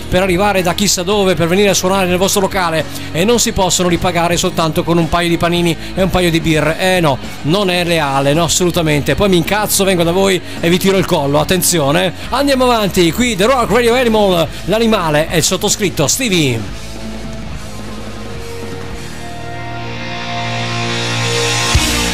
[0.10, 3.52] per arrivare da chissà dove per venire a suonare nel vostro locale e non si
[3.52, 6.78] possono ripagare soltanto con un paio di panini e un paio di birre.
[6.80, 9.16] Eh no, non è leale, no, assolutamente.
[9.16, 11.40] Poi mi incazzo, vengo da voi e vi tiro il collo.
[11.40, 12.06] Attenzione.
[12.06, 12.14] eh.
[12.30, 16.88] Andiamo avanti, qui The Rock Radio Animal, l'animale è il sottoscritto Stevie.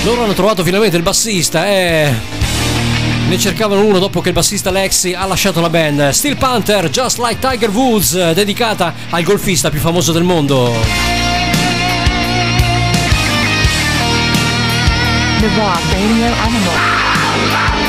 [0.04, 2.14] Loro hanno trovato finalmente il bassista e
[3.28, 6.10] ne cercavano uno dopo che il bassista Lexi ha lasciato la band.
[6.10, 10.72] Steel Panther, Just Like Tiger Woods, dedicata al golfista più famoso del mondo.
[15.40, 17.85] The Rock Radio Animal.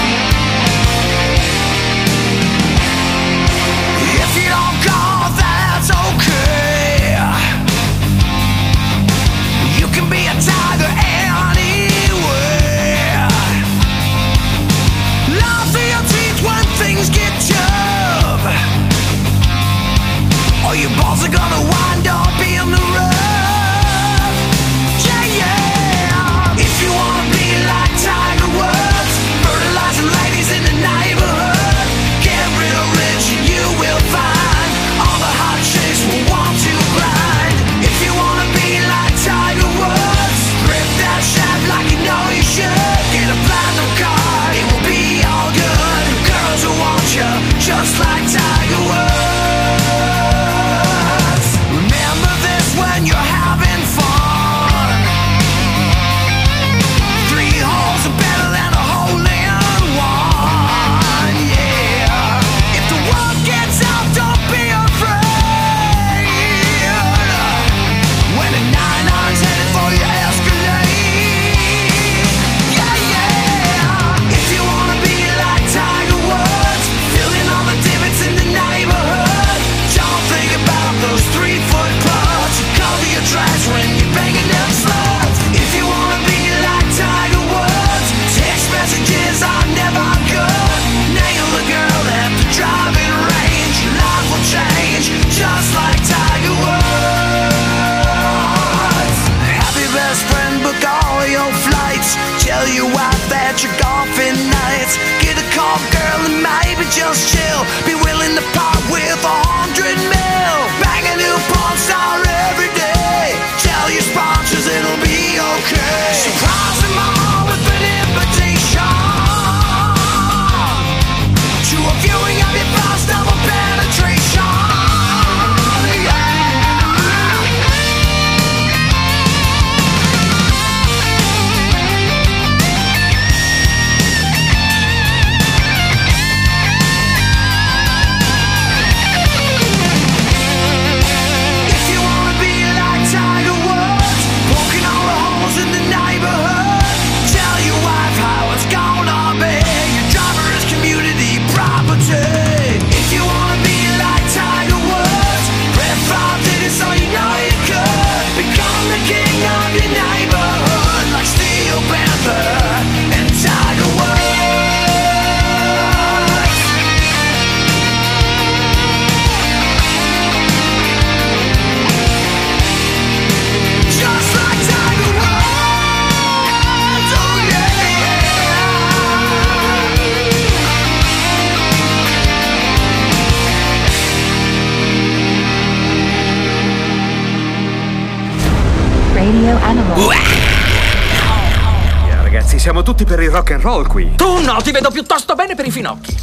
[192.07, 194.13] Yeah, ragazzi, siamo tutti per il rock and roll qui.
[194.17, 196.15] Tu no, ti vedo piuttosto bene per i finocchi.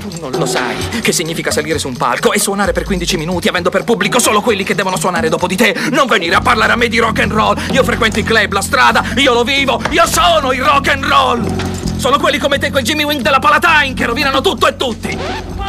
[0.00, 3.48] Tu non lo sai che significa salire su un palco e suonare per 15 minuti
[3.48, 5.74] avendo per pubblico solo quelli che devono suonare dopo di te.
[5.92, 7.56] Non venire a parlare a me di rock and roll.
[7.72, 11.96] Io frequento i club, la strada, io lo vivo, io sono il rock and roll.
[11.96, 15.18] Sono quelli come te, quei Jimmy Wing della Palatine che rovinano tutto e tutti.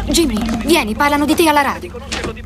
[0.08, 1.94] Jimmy, vieni, parlano di te alla radio.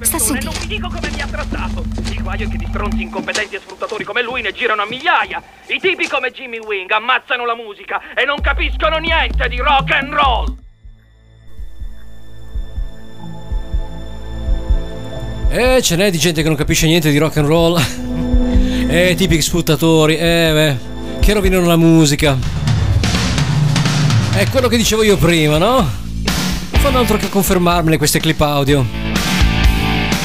[0.02, 0.52] Sta a sentire.
[0.60, 2.19] vi dico come mi ha trattato.
[2.30, 5.42] Guaio è che di stronzi incompetenti e sfruttatori come lui ne girano a migliaia.
[5.66, 10.14] I tipi come Jimmy Wing ammazzano la musica e non capiscono niente di rock and
[10.14, 10.56] roll.
[15.50, 17.82] Eh, ce n'è di gente che non capisce niente di rock and roll.
[18.92, 22.36] Eh, tipici sfruttatori, eh, beh, che rovinano la musica.
[24.34, 25.76] È quello che dicevo io prima, no?
[25.76, 28.84] Non fanno altro che confermarmele queste clip audio.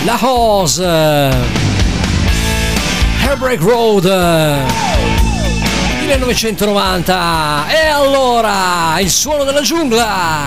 [0.06, 1.63] La Hose.
[3.26, 4.04] Hairbreak Road.
[6.06, 7.66] 1990.
[7.68, 10.44] E allora, il suono della giungla.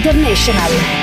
[0.00, 0.99] International.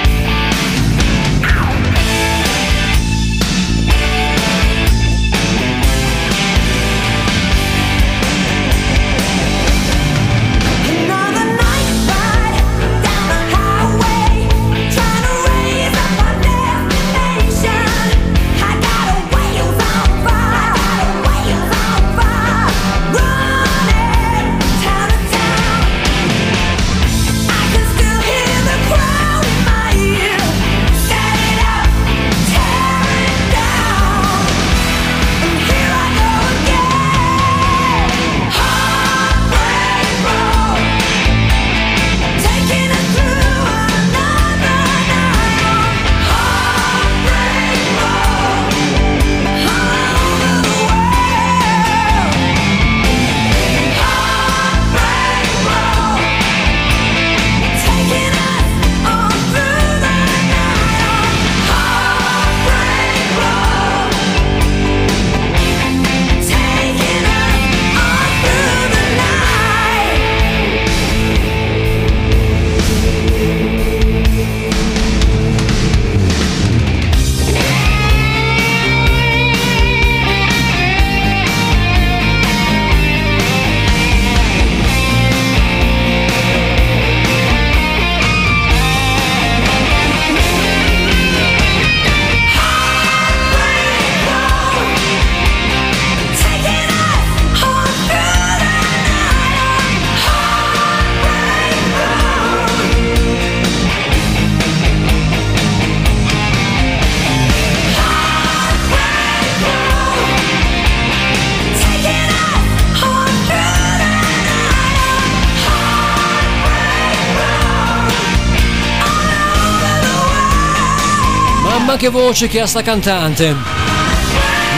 [121.98, 123.56] Che voce che ha sta cantante.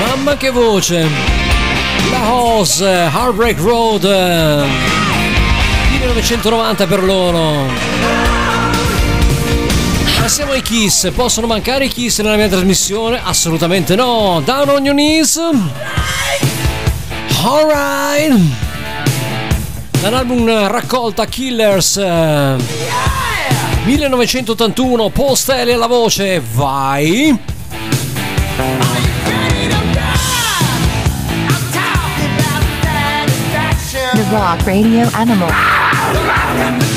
[0.08, 1.06] Mamma che voce.
[2.10, 4.04] La Hose, Heartbreak Road.
[5.92, 7.68] 1990 per loro.
[10.20, 11.12] Passiamo ai Kiss.
[11.12, 13.20] Possono mancare i Kiss nella mia trasmissione?
[13.22, 14.42] Assolutamente no.
[14.46, 15.38] Down on your knees.
[17.44, 18.40] Alright.
[20.00, 21.98] Dall'album raccolta Killers.
[23.90, 27.38] Eh, 1981, Postelli alla voce, vai!
[34.14, 36.89] The Rock Radio Animal.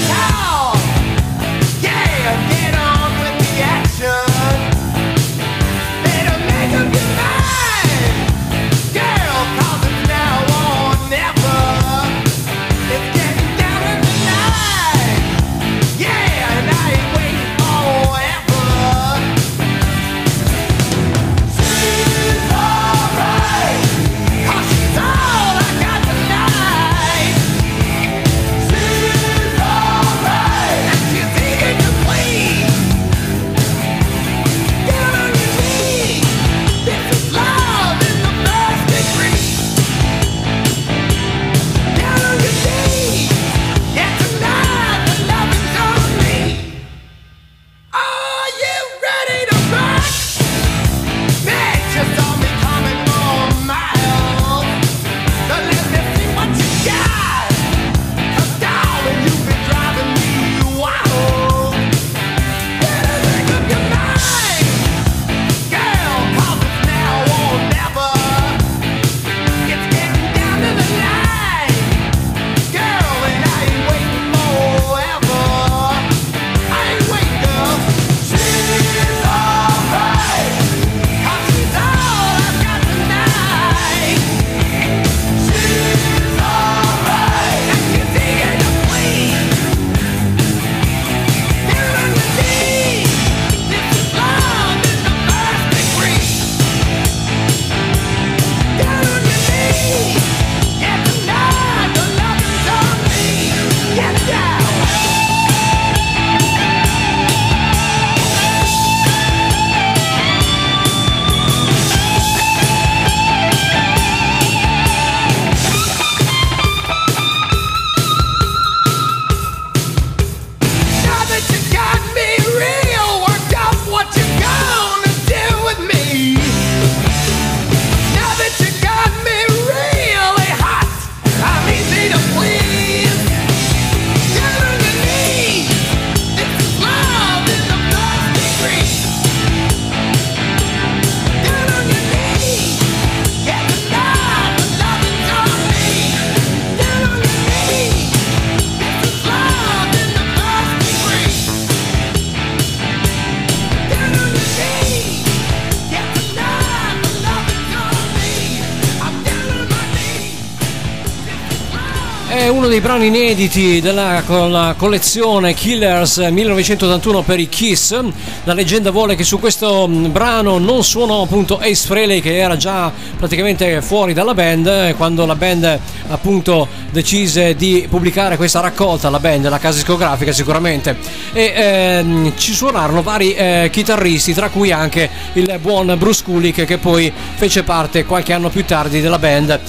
[162.33, 167.99] Uno dei brani inediti della collezione Killers 1981 per i Kiss.
[168.45, 172.57] La leggenda vuole che su questo mh, brano non suonò appunto Ace Frehley che era
[172.57, 175.79] già praticamente fuori dalla band eh, quando la band
[176.09, 180.97] appunto decise di pubblicare questa raccolta, la band, la casa discografica sicuramente
[181.33, 186.79] e ehm, ci suonarono vari eh, chitarristi tra cui anche il buon Bruce Kulick che
[186.79, 189.61] poi fece parte qualche anno più tardi della band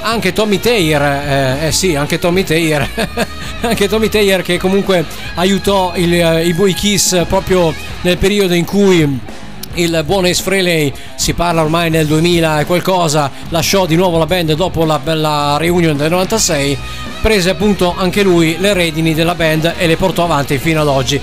[0.00, 2.88] anche Tommy Taylor eh, eh sì anche Tommy Taylor
[3.60, 8.64] anche Tommy Taylor che comunque aiutò il, eh, i Boy Kiss proprio nel periodo in
[8.64, 9.20] cui
[9.74, 14.26] il buon Ace Frehley si parla ormai nel 2000 e qualcosa lasciò di nuovo la
[14.26, 16.78] band dopo la bella reunion del 96
[17.22, 21.20] prese appunto anche lui le redini della band e le portò avanti fino ad oggi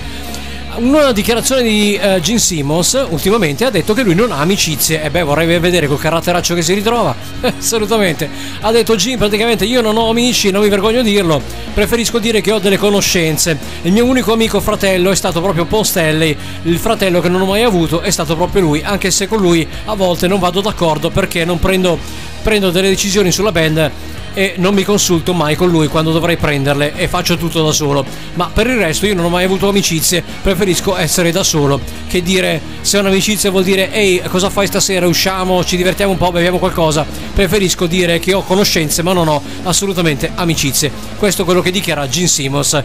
[0.76, 5.02] una dichiarazione di eh, Gene Simmons ultimamente ha detto che lui non ha amicizie.
[5.02, 7.14] E beh vorrei vedere col caratteraccio che si ritrova.
[7.58, 8.28] Assolutamente.
[8.60, 11.42] Ha detto Gene praticamente io non ho amici non mi vergogno a dirlo.
[11.74, 13.58] Preferisco dire che ho delle conoscenze.
[13.82, 16.36] Il mio unico amico fratello è stato proprio Stanley.
[16.64, 19.66] Il fratello che non ho mai avuto è stato proprio lui anche se con lui
[19.86, 21.98] a volte non vado d'accordo perché non prendo,
[22.42, 23.90] prendo delle decisioni sulla band
[24.34, 28.04] e non mi consulto mai con lui quando dovrei prenderle e faccio tutto da solo.
[28.34, 32.22] Ma per il resto io non ho mai avuto amicizie, preferisco essere da solo che
[32.22, 36.58] dire se un'amicizia vuol dire ehi cosa fai stasera, usciamo, ci divertiamo un po', beviamo
[36.58, 37.06] qualcosa.
[37.34, 40.90] Preferisco dire che ho conoscenze ma non ho assolutamente amicizie.
[41.16, 42.82] Questo è quello che dichiara Gene Simmons.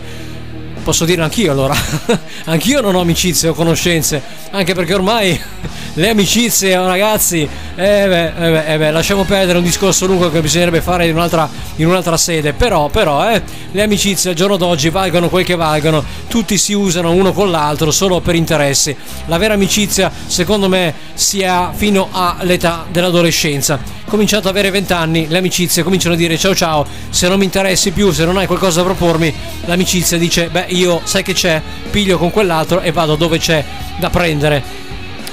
[0.83, 1.75] Posso dire anch'io allora,
[2.45, 5.41] anch'io non ho amicizie o conoscenze, anche perché ormai
[5.97, 10.29] le amicizie, oh, ragazzi, eh beh, eh beh, eh beh, lasciamo perdere un discorso lungo
[10.29, 13.41] che bisognerebbe fare in un'altra, in un'altra sede, però, però, eh,
[13.71, 17.91] le amicizie al giorno d'oggi valgono quel che valgono, tutti si usano uno con l'altro
[17.91, 18.93] solo per interessi.
[19.27, 23.79] La vera amicizia, secondo me, si ha fino all'età dell'adolescenza.
[24.05, 27.45] Cominciato ad avere 20 anni, le amicizie cominciano a dire ciao ciao, se non mi
[27.45, 29.33] interessi più, se non hai qualcosa da propormi,
[29.65, 33.63] l'amicizia dice beh io sai che c'è, piglio con quell'altro e vado dove c'è
[33.97, 34.84] da prendere.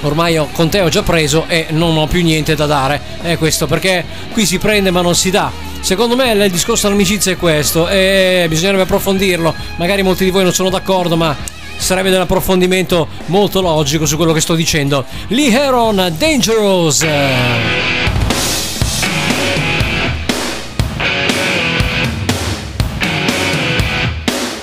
[0.03, 3.01] Ormai ho- con te ho già preso e non ho più niente da dare.
[3.21, 5.51] È questo perché qui si prende ma non si dà.
[5.79, 9.53] Secondo me il discorso dell'amicizia è questo e bisognerebbe approfondirlo.
[9.77, 11.35] Magari molti di voi non sono d'accordo, ma
[11.77, 15.05] sarebbe dell'approfondimento molto logico su quello che sto dicendo.
[15.27, 17.05] Lee Heron, Dangerous.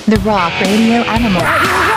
[0.06, 1.89] The Rock Radio Animal.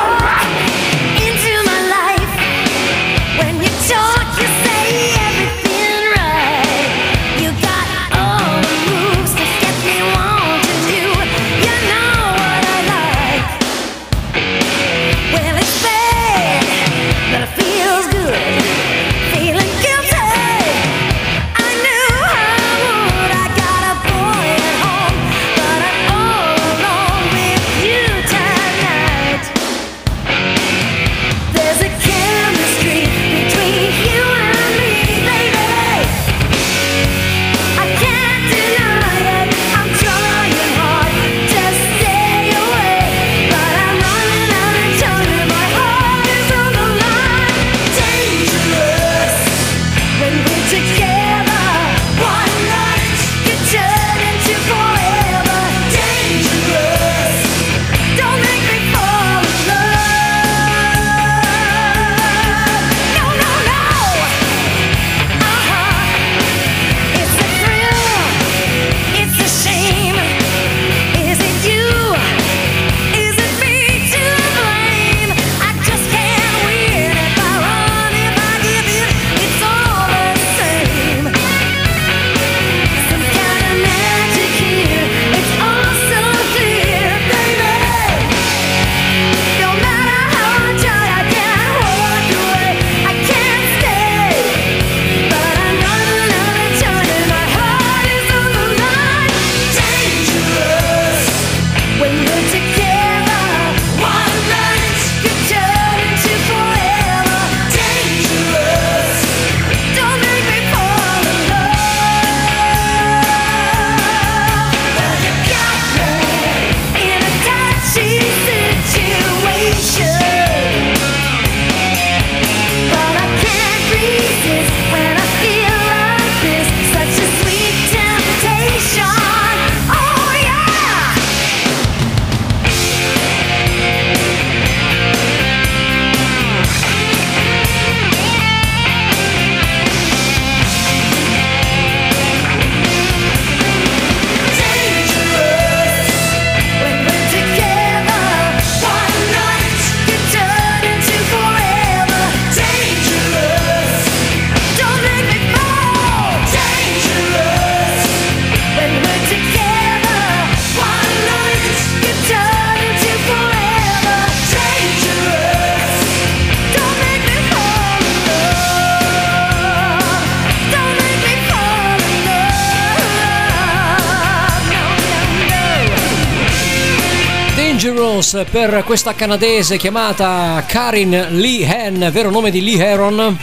[178.53, 183.35] per questa canadese chiamata Karin Lee Han, vero nome di Lee Heron.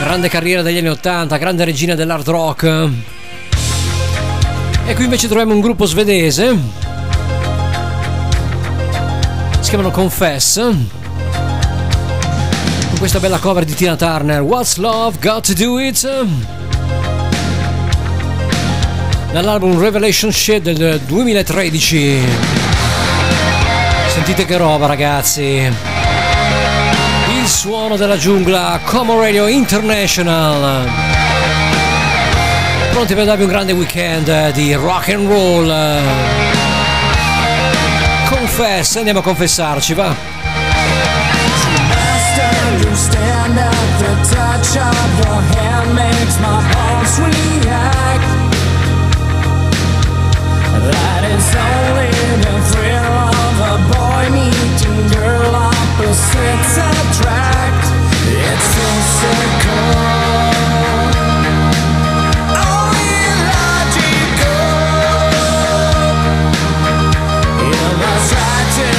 [0.00, 2.88] Grande carriera degli anni 80, grande regina dell'hard rock.
[4.84, 6.58] E qui invece troviamo un gruppo svedese.
[9.60, 10.54] Si chiamano Confess.
[10.56, 10.98] Con
[12.98, 14.40] questa bella cover di Tina Turner.
[14.40, 16.57] What's Love Got to Do It?
[19.30, 22.22] dall'album Revelation Shed del 2013.
[24.08, 25.70] Sentite che roba ragazzi!
[27.40, 30.88] Il suono della giungla, Como Radio International.
[32.90, 36.02] Pronti per darvi un grande weekend eh, di rock and roll.
[38.28, 40.14] Confess, andiamo a confessarci, va.
[42.80, 46.77] You stand at the touch of your hand makes my heart
[51.30, 52.10] It's only
[52.44, 57.84] the thrill of a boy meeting girl opposites attract.
[58.26, 58.78] It's
[68.80, 68.97] It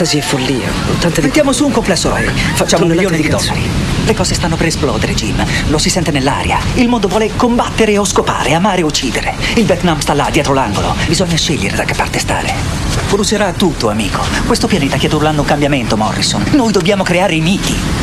[0.00, 0.70] Ecstasy e follia.
[1.00, 2.30] Tante Mettiamo su un complesso rock.
[2.54, 3.68] Facciamo un milione di dollari.
[4.04, 5.44] Le cose stanno per esplodere, Jim.
[5.70, 6.60] Lo si sente nell'aria.
[6.74, 9.34] Il mondo vuole combattere o scopare, amare o uccidere.
[9.56, 10.94] Il Vietnam sta là, dietro l'angolo.
[11.08, 12.54] Bisogna scegliere da che parte stare.
[13.08, 14.22] Brucerà tutto, amico.
[14.46, 16.44] Questo pianeta chiede urlando un cambiamento, Morrison.
[16.52, 17.97] Noi dobbiamo creare i miti.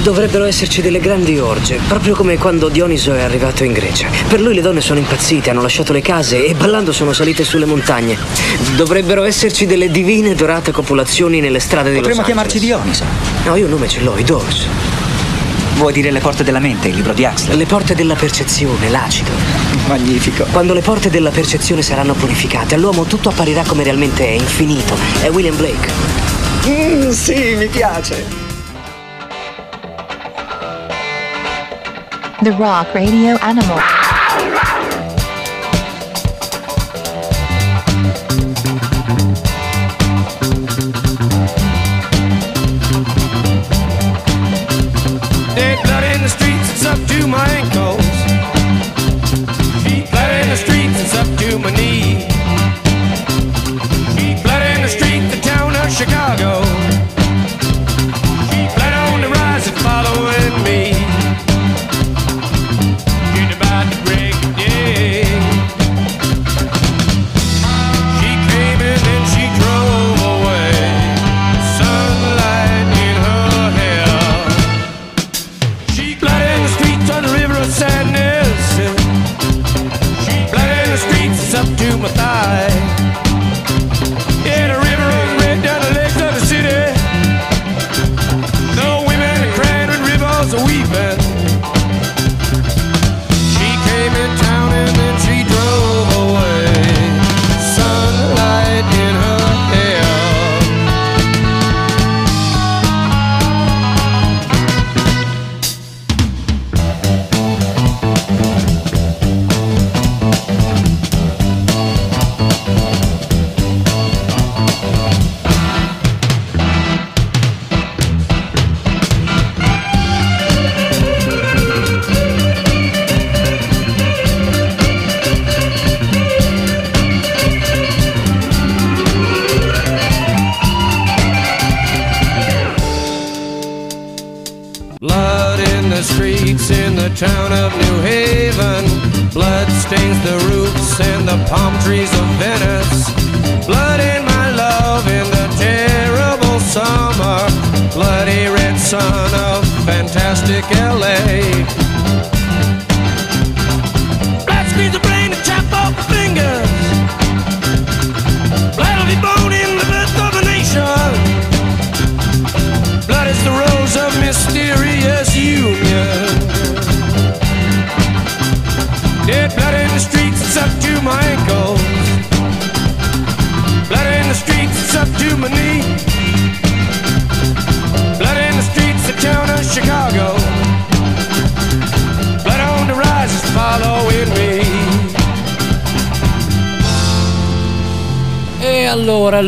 [0.00, 4.08] Dovrebbero esserci delle grandi orge, proprio come quando Dioniso è arrivato in Grecia.
[4.26, 7.66] Per lui le donne sono impazzite, hanno lasciato le case e ballando sono salite sulle
[7.66, 8.16] montagne.
[8.74, 13.04] Dovrebbero esserci delle divine dorate copulazioni nelle strade di Potremmo chiamarci Dioniso.
[13.44, 14.66] No, io un nome ce l'ho, i Doors.
[15.74, 17.56] Vuoi dire le porte della mente, il libro di Axel?
[17.56, 19.30] Le porte della percezione, l'acido.
[19.86, 20.46] Magnifico.
[20.50, 24.96] Quando le porte della percezione saranno purificate, all'uomo tutto apparirà come realmente è, infinito.
[25.20, 25.90] È William Blake.
[26.66, 28.41] Mm, sì, mi piace.
[32.42, 34.01] The Rock Radio Animal.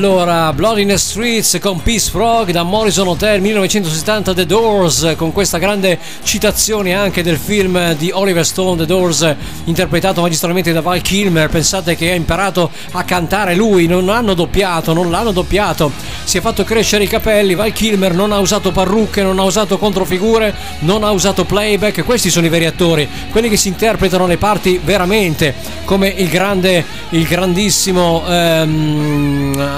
[0.05, 5.33] Allora, Blood in the Streets con Peace Frog da Morrison Hotel 1970 The Doors, con
[5.33, 11.01] questa grande citazione anche del film di Oliver Stone The Doors, interpretato magistralmente da Val
[11.01, 11.49] Kilmer.
[11.49, 15.91] Pensate che ha imparato a cantare lui, non hanno doppiato, non l'hanno doppiato.
[16.35, 19.79] Si è fatto crescere i capelli, Val Kilmer non ha usato parrucche, non ha usato
[19.79, 22.03] controfigure, non ha usato playback.
[22.05, 25.55] Questi sono i veri attori, quelli che si interpretano le parti veramente,
[25.85, 28.25] come il grande, il grandissimo.
[28.27, 29.25] ehm,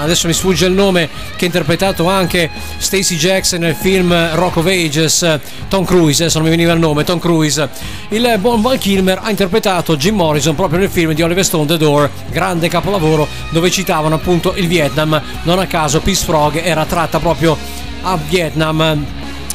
[0.01, 4.65] adesso mi sfugge il nome che ha interpretato anche Stacy Jackson nel film Rock of
[4.65, 7.69] Ages Tom Cruise adesso non mi veniva il nome Tom Cruise
[8.09, 11.77] il buon Val Kilmer ha interpretato Jim Morrison proprio nel film di Oliver Stone The
[11.77, 17.19] Door grande capolavoro dove citavano appunto il Vietnam non a caso Peace Frog era tratta
[17.19, 17.57] proprio
[18.01, 19.05] a Vietnam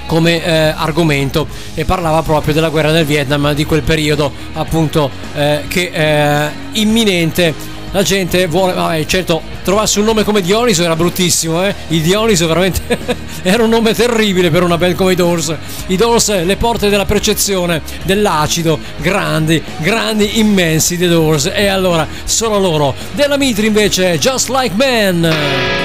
[0.07, 5.63] come eh, argomento e parlava proprio della guerra del Vietnam di quel periodo appunto eh,
[5.69, 7.71] che è imminente.
[7.93, 11.75] La gente vuole vabbè, certo trovarsi un nome come Dioniso era bruttissimo eh?
[11.89, 12.81] il Dioniso veramente
[13.43, 15.55] era un nome terribile per una band come i Doors.
[15.89, 21.51] I Doors le porte della percezione dell'acido grandi grandi immensi The Doors.
[21.55, 22.95] E allora sono loro.
[23.13, 25.82] Della Mitri invece Just Like Man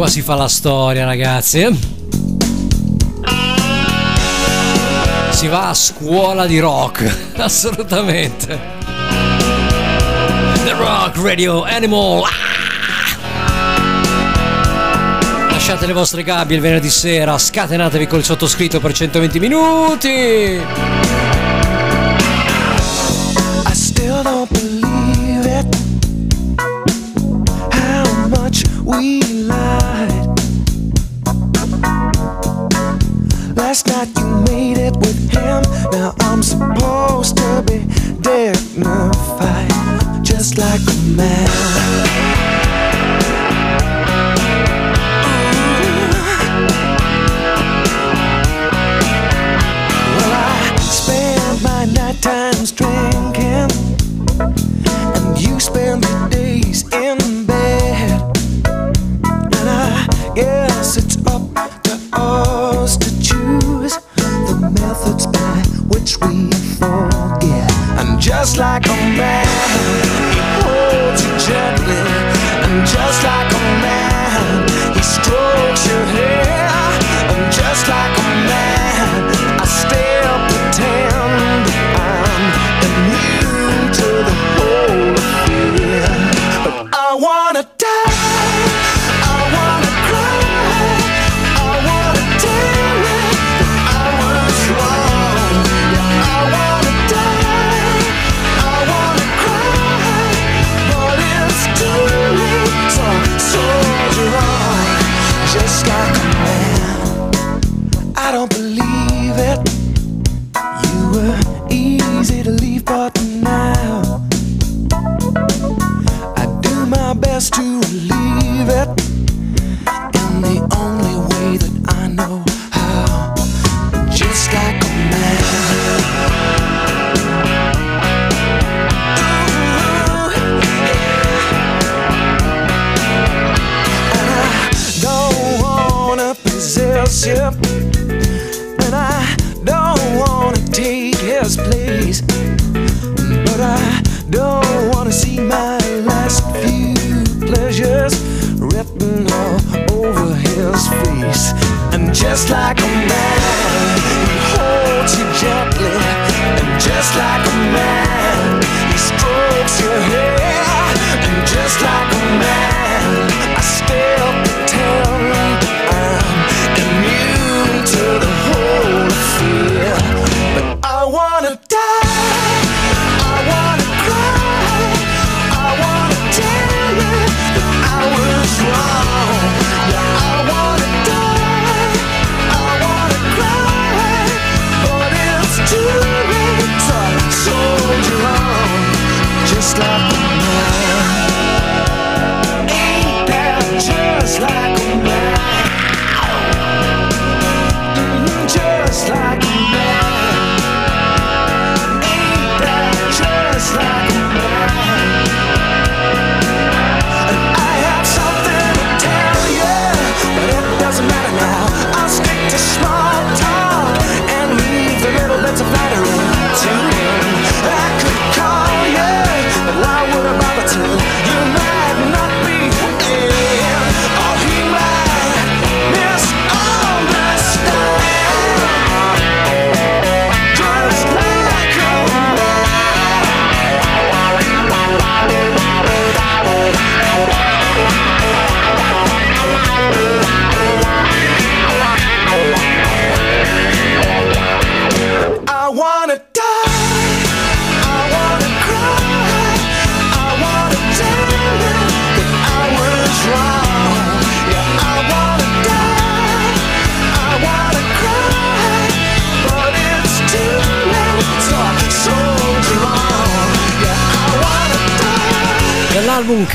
[0.00, 1.60] qua si fa la storia, ragazzi.
[1.60, 1.76] Eh.
[5.28, 7.04] Si va a scuola di rock,
[7.36, 8.58] assolutamente.
[10.64, 12.22] The Rock Radio Animal.
[12.22, 12.28] Ah!
[15.50, 21.19] Lasciate le vostre gabbie il venerdì sera, scatenatevi col sottoscritto per 120 minuti.
[40.60, 41.89] like a man.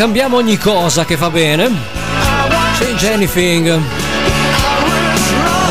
[0.05, 1.67] Cambiamo ogni cosa che fa bene.
[2.77, 3.65] Change Anything.
[3.65, 3.81] Nel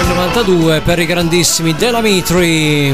[0.08, 2.92] 92 per i grandissimi Della Mitri.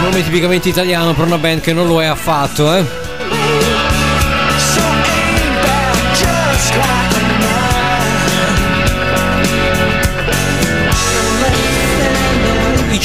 [0.00, 3.03] Nome tipicamente italiano per una band che non lo è affatto, eh.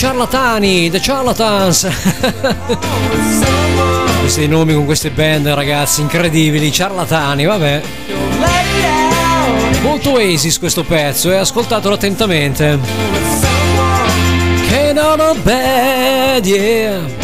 [0.01, 1.85] Charlatani, The Charlatans.
[4.21, 7.81] Questi nomi con queste band, ragazzi, incredibili, Charlatani, vabbè.
[9.81, 12.80] Molto Oasis questo pezzo e ascoltatelo attentamente.
[14.69, 17.18] Can on a bad, yeah.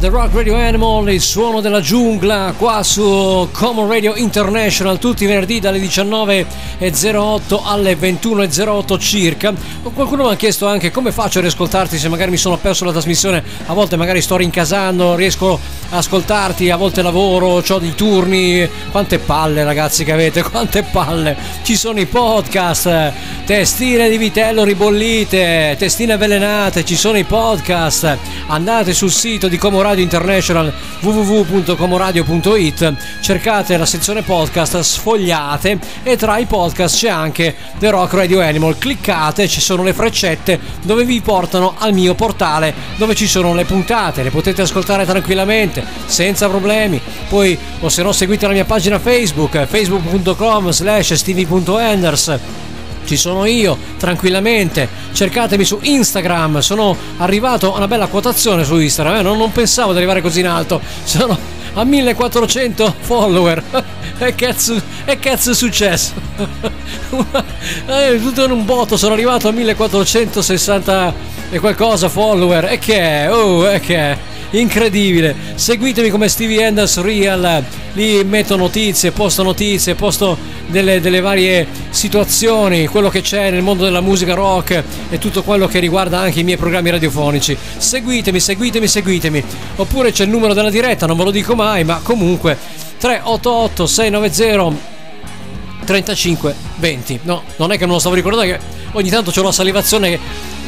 [0.00, 5.26] The Rock Radio Animal, il suono della giungla, qua su Common Radio International, tutti i
[5.26, 9.52] venerdì dalle 19.08 alle 21.08 circa.
[9.92, 12.92] Qualcuno mi ha chiesto anche come faccio a riascoltarti se magari mi sono perso la
[12.92, 15.60] trasmissione, a volte magari sto rincasando, riesco
[15.90, 18.66] a ascoltarti, a volte lavoro, ho dei turni.
[18.90, 21.36] Quante palle ragazzi che avete, quante palle!
[21.62, 23.12] Ci sono i podcast,
[23.50, 28.16] testine di vitello ribollite, testine avvelenate, ci sono i podcast.
[28.46, 36.38] Andate sul sito di Como Radio International www.comoradio.it, cercate la sezione podcast, sfogliate e tra
[36.38, 38.78] i podcast c'è anche The Rock Radio Animal.
[38.78, 43.64] Cliccate, ci sono le freccette dove vi portano al mio portale dove ci sono le
[43.64, 47.00] puntate, le potete ascoltare tranquillamente, senza problemi.
[47.28, 52.68] Poi o se no seguite la mia pagina Facebook, facebook.com slash stevie.enders
[53.04, 54.88] ci sono io tranquillamente.
[55.12, 56.60] Cercatemi su Instagram.
[56.60, 59.22] Sono arrivato a una bella quotazione su Instagram eh?
[59.22, 60.80] non, non pensavo di arrivare così in alto.
[61.04, 61.38] Sono
[61.74, 63.64] a 1400 follower.
[64.22, 66.12] E cazzo, e cazzo è successo?
[67.86, 68.98] Eh, tutto in un botto.
[68.98, 71.14] Sono arrivato a 1460
[71.50, 72.66] e qualcosa follower.
[72.66, 73.32] E che è?
[73.32, 74.18] Oh e che è?
[74.50, 75.34] Incredibile.
[75.54, 77.64] Seguitemi come Stevie Enders Real.
[77.94, 80.36] Lì metto notizie posto notizie posto
[80.70, 85.66] delle, delle varie situazioni quello che c'è nel mondo della musica rock e tutto quello
[85.66, 87.56] che riguarda anche i miei programmi radiofonici.
[87.76, 89.44] Seguitemi seguitemi seguitemi.
[89.76, 92.56] Oppure c'è il numero della diretta non ve lo dico mai ma comunque
[92.98, 94.98] 388 690
[95.84, 98.58] 35 20 no non è che non lo stavo ricordando che
[98.92, 100.18] ogni tanto c'ho la salivazione che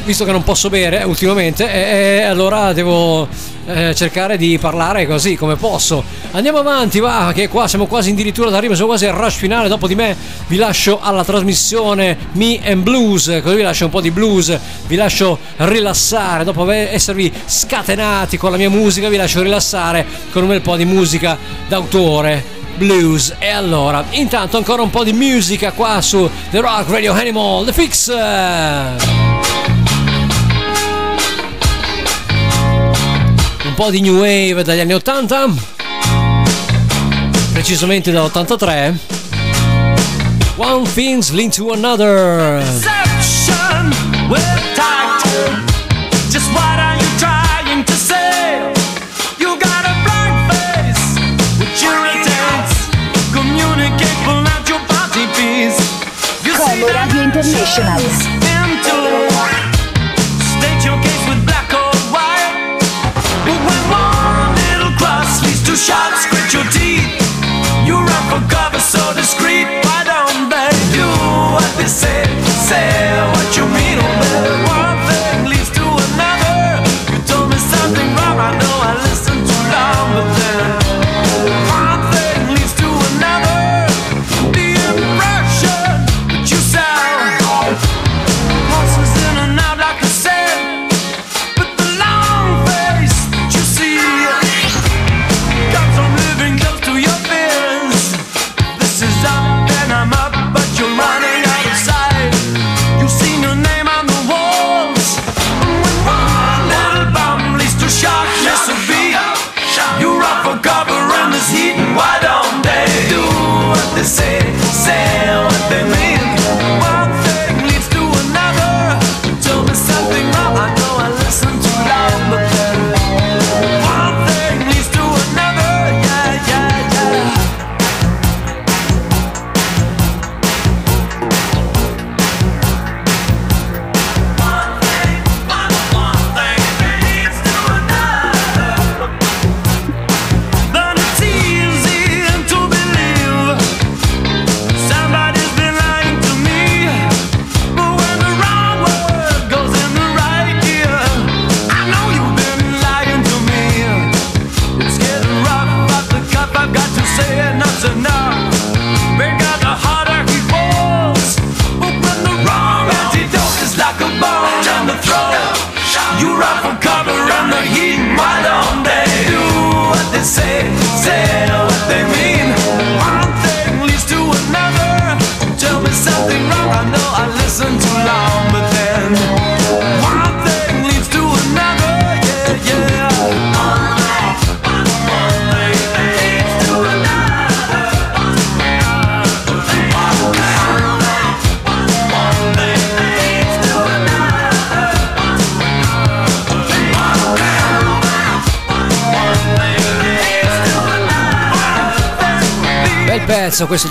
[0.03, 3.27] visto che non posso bere eh, ultimamente e, e allora devo
[3.65, 6.03] eh, cercare di parlare così come posso.
[6.31, 9.87] Andiamo avanti va che qua siamo quasi addirittura d'arrivo siamo quasi al rush finale dopo
[9.87, 10.15] di me
[10.47, 14.57] vi lascio alla trasmissione Me and Blues così vi lascio un po' di blues
[14.87, 20.49] vi lascio rilassare dopo esservi scatenati con la mia musica vi lascio rilassare con un
[20.49, 23.35] bel po' di musica d'autore blues.
[23.39, 27.73] E allora intanto ancora un po' di musica qua su The Rock Radio Animal The
[27.73, 29.32] Fix
[33.73, 35.47] un po' di new wave dagli anni 80
[37.53, 38.93] precisamente dall'83
[40.57, 42.59] One thing's linked to another.
[42.59, 43.89] Deception
[44.29, 45.03] with tact.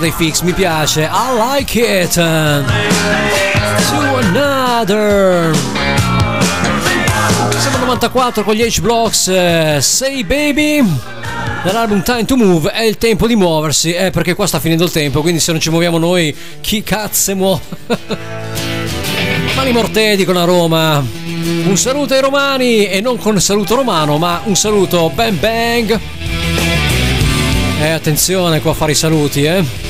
[0.03, 1.09] dei Fix, mi piace.
[1.09, 2.13] I like it.
[2.13, 2.23] To
[4.17, 5.55] another.
[7.57, 9.27] Siamo 94 con gli H-Blocks.
[9.29, 10.85] Eh, Say baby
[11.63, 14.91] dall'album Time to Move è il tempo di muoversi, eh, perché qua sta finendo il
[14.91, 17.61] tempo, quindi se non ci muoviamo noi, chi cazzo muove?
[19.55, 20.97] Mani mortedi con la Roma.
[20.97, 25.99] Un saluto ai romani e non con saluto romano, ma un saluto bang bang.
[27.79, 29.82] Eh, attenzione qua a fare i saluti, eh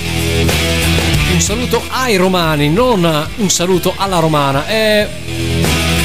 [1.44, 4.66] saluto ai romani, non un saluto alla romana.
[4.66, 5.06] Eh,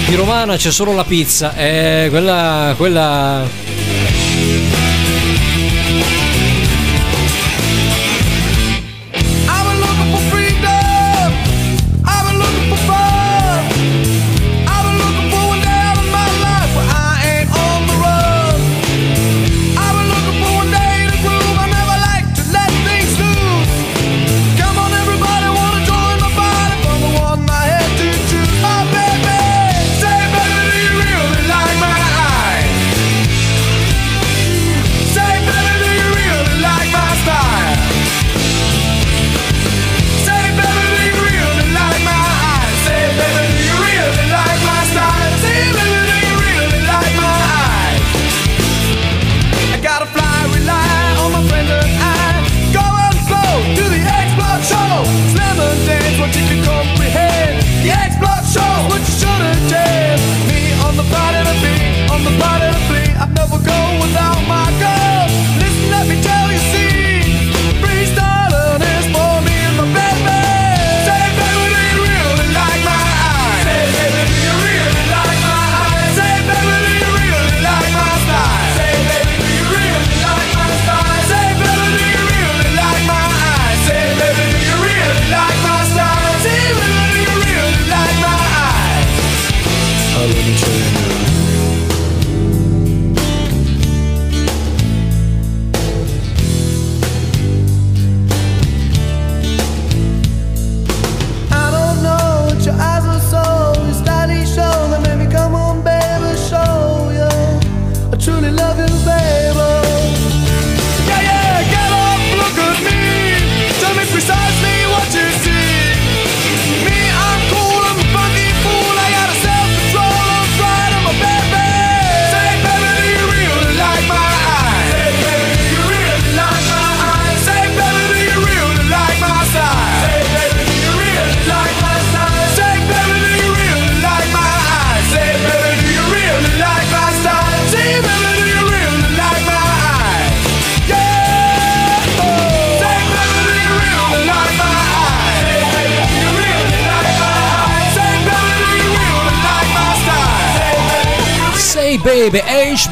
[0.08, 3.46] di romana c'è solo la pizza, eh, quella, quella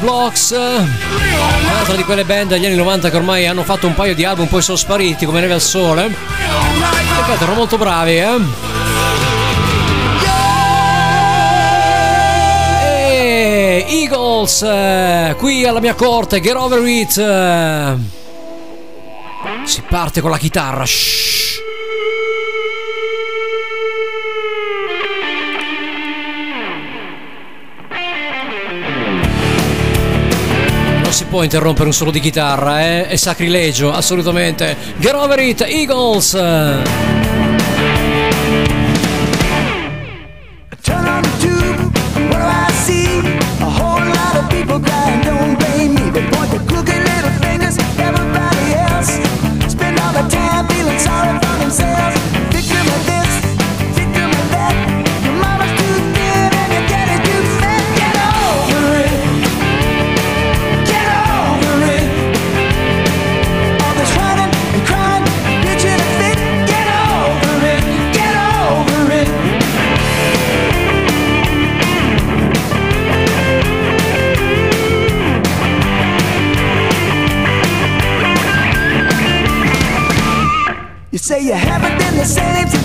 [0.07, 4.23] Blocks un'altra di quelle band degli anni 90 che ormai hanno fatto un paio di
[4.23, 8.39] album poi sono spariti come neve al sole peccato erano molto bravi eh?
[13.89, 17.11] Eagles qui alla mia corte Get Over It
[19.65, 21.26] si parte con la chitarra Shh.
[31.27, 33.07] può interrompere un solo di chitarra, eh?
[33.07, 34.75] è sacrilegio, assolutamente.
[34.97, 37.16] Get over it, Eagles!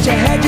[0.06, 0.41] your head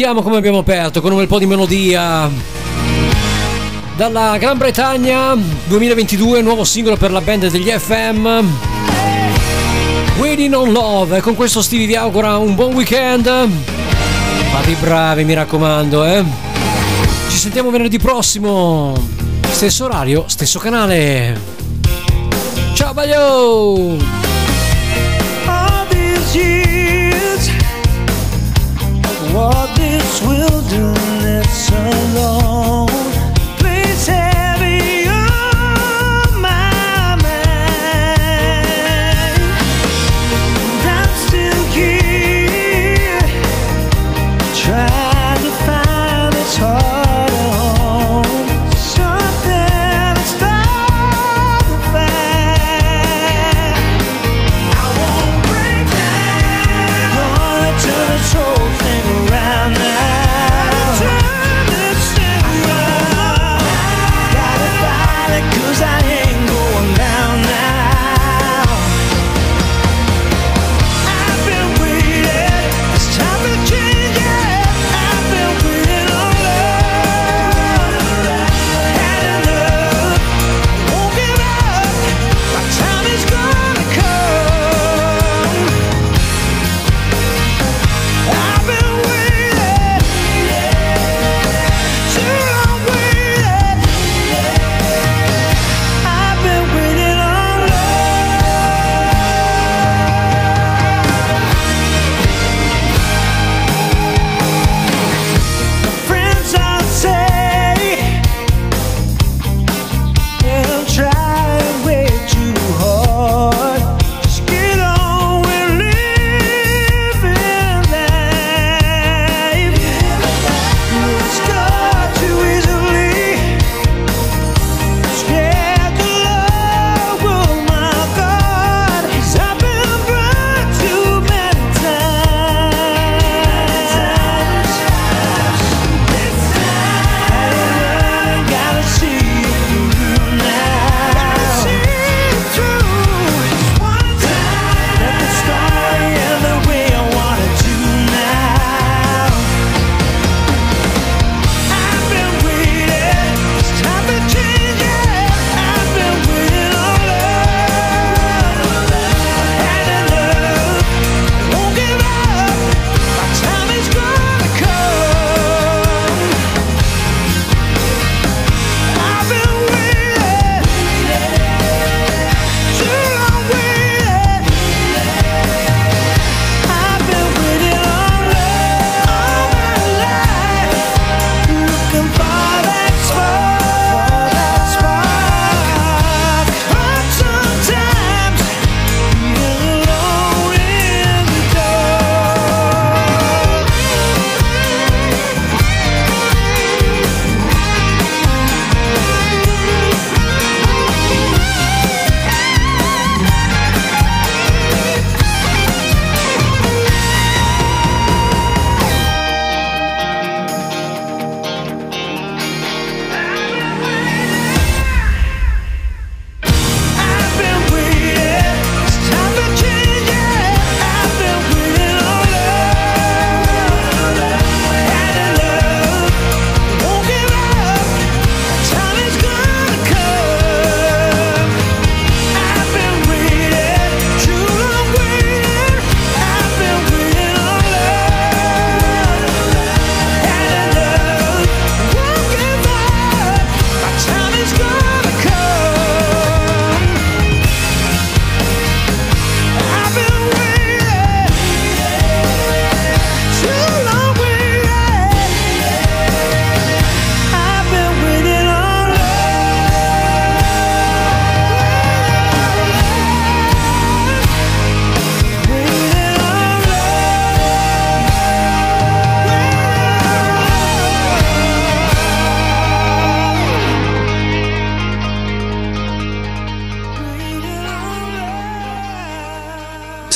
[0.00, 2.26] Vediamo come abbiamo aperto con un bel po' di melodia.
[3.96, 5.36] Dalla Gran Bretagna
[5.66, 8.46] 2022, nuovo singolo per la band degli FM.
[10.16, 11.18] Waiting on Love.
[11.18, 13.26] E con questo Stevie vi augura un buon weekend.
[13.26, 16.24] Fate i bravi, mi raccomando, eh.
[17.28, 18.94] Ci sentiamo venerdì prossimo.
[19.50, 21.38] Stesso orario, stesso canale.
[22.72, 24.20] Ciao, Baglio!
[29.32, 32.79] what this wilderness alone.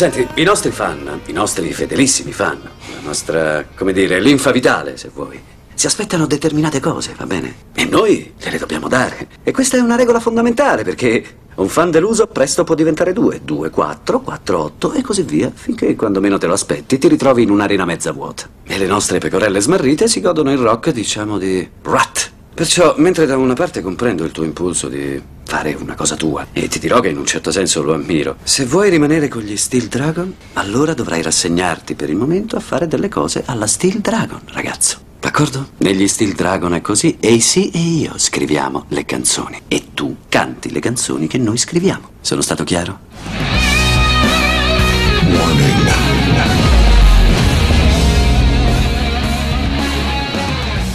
[0.05, 5.09] Senti, i nostri fan, i nostri fedelissimi fan, la nostra, come dire, linfa vitale, se
[5.11, 5.41] vuoi,
[5.73, 7.55] si aspettano determinate cose, va bene?
[7.75, 9.29] E noi te le dobbiamo dare.
[9.43, 11.25] E questa è una regola fondamentale, perché
[11.55, 15.97] un fan deluso presto può diventare due, due, quattro, quattro, otto e così via, finché
[15.97, 18.47] quando meno te lo aspetti ti ritrovi in un'arena mezza vuota.
[18.63, 22.31] E le nostre pecorelle smarrite si godono il rock, diciamo, di rat.
[22.53, 25.19] Perciò, mentre da una parte comprendo il tuo impulso di
[25.55, 28.65] fare una cosa tua, e ti dirò che in un certo senso lo ammiro, se
[28.65, 33.09] vuoi rimanere con gli Steel Dragon, allora dovrai rassegnarti per il momento a fare delle
[33.09, 34.99] cose alla Steel Dragon, ragazzo.
[35.21, 35.69] D'accordo?
[35.79, 37.17] Negli Steel Dragon è così.
[37.23, 39.63] AC e io scriviamo le canzoni.
[39.69, 42.11] E tu canti le canzoni che noi scriviamo.
[42.21, 42.99] Sono stato chiaro?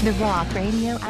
[0.04, 1.09] The Rock Radio.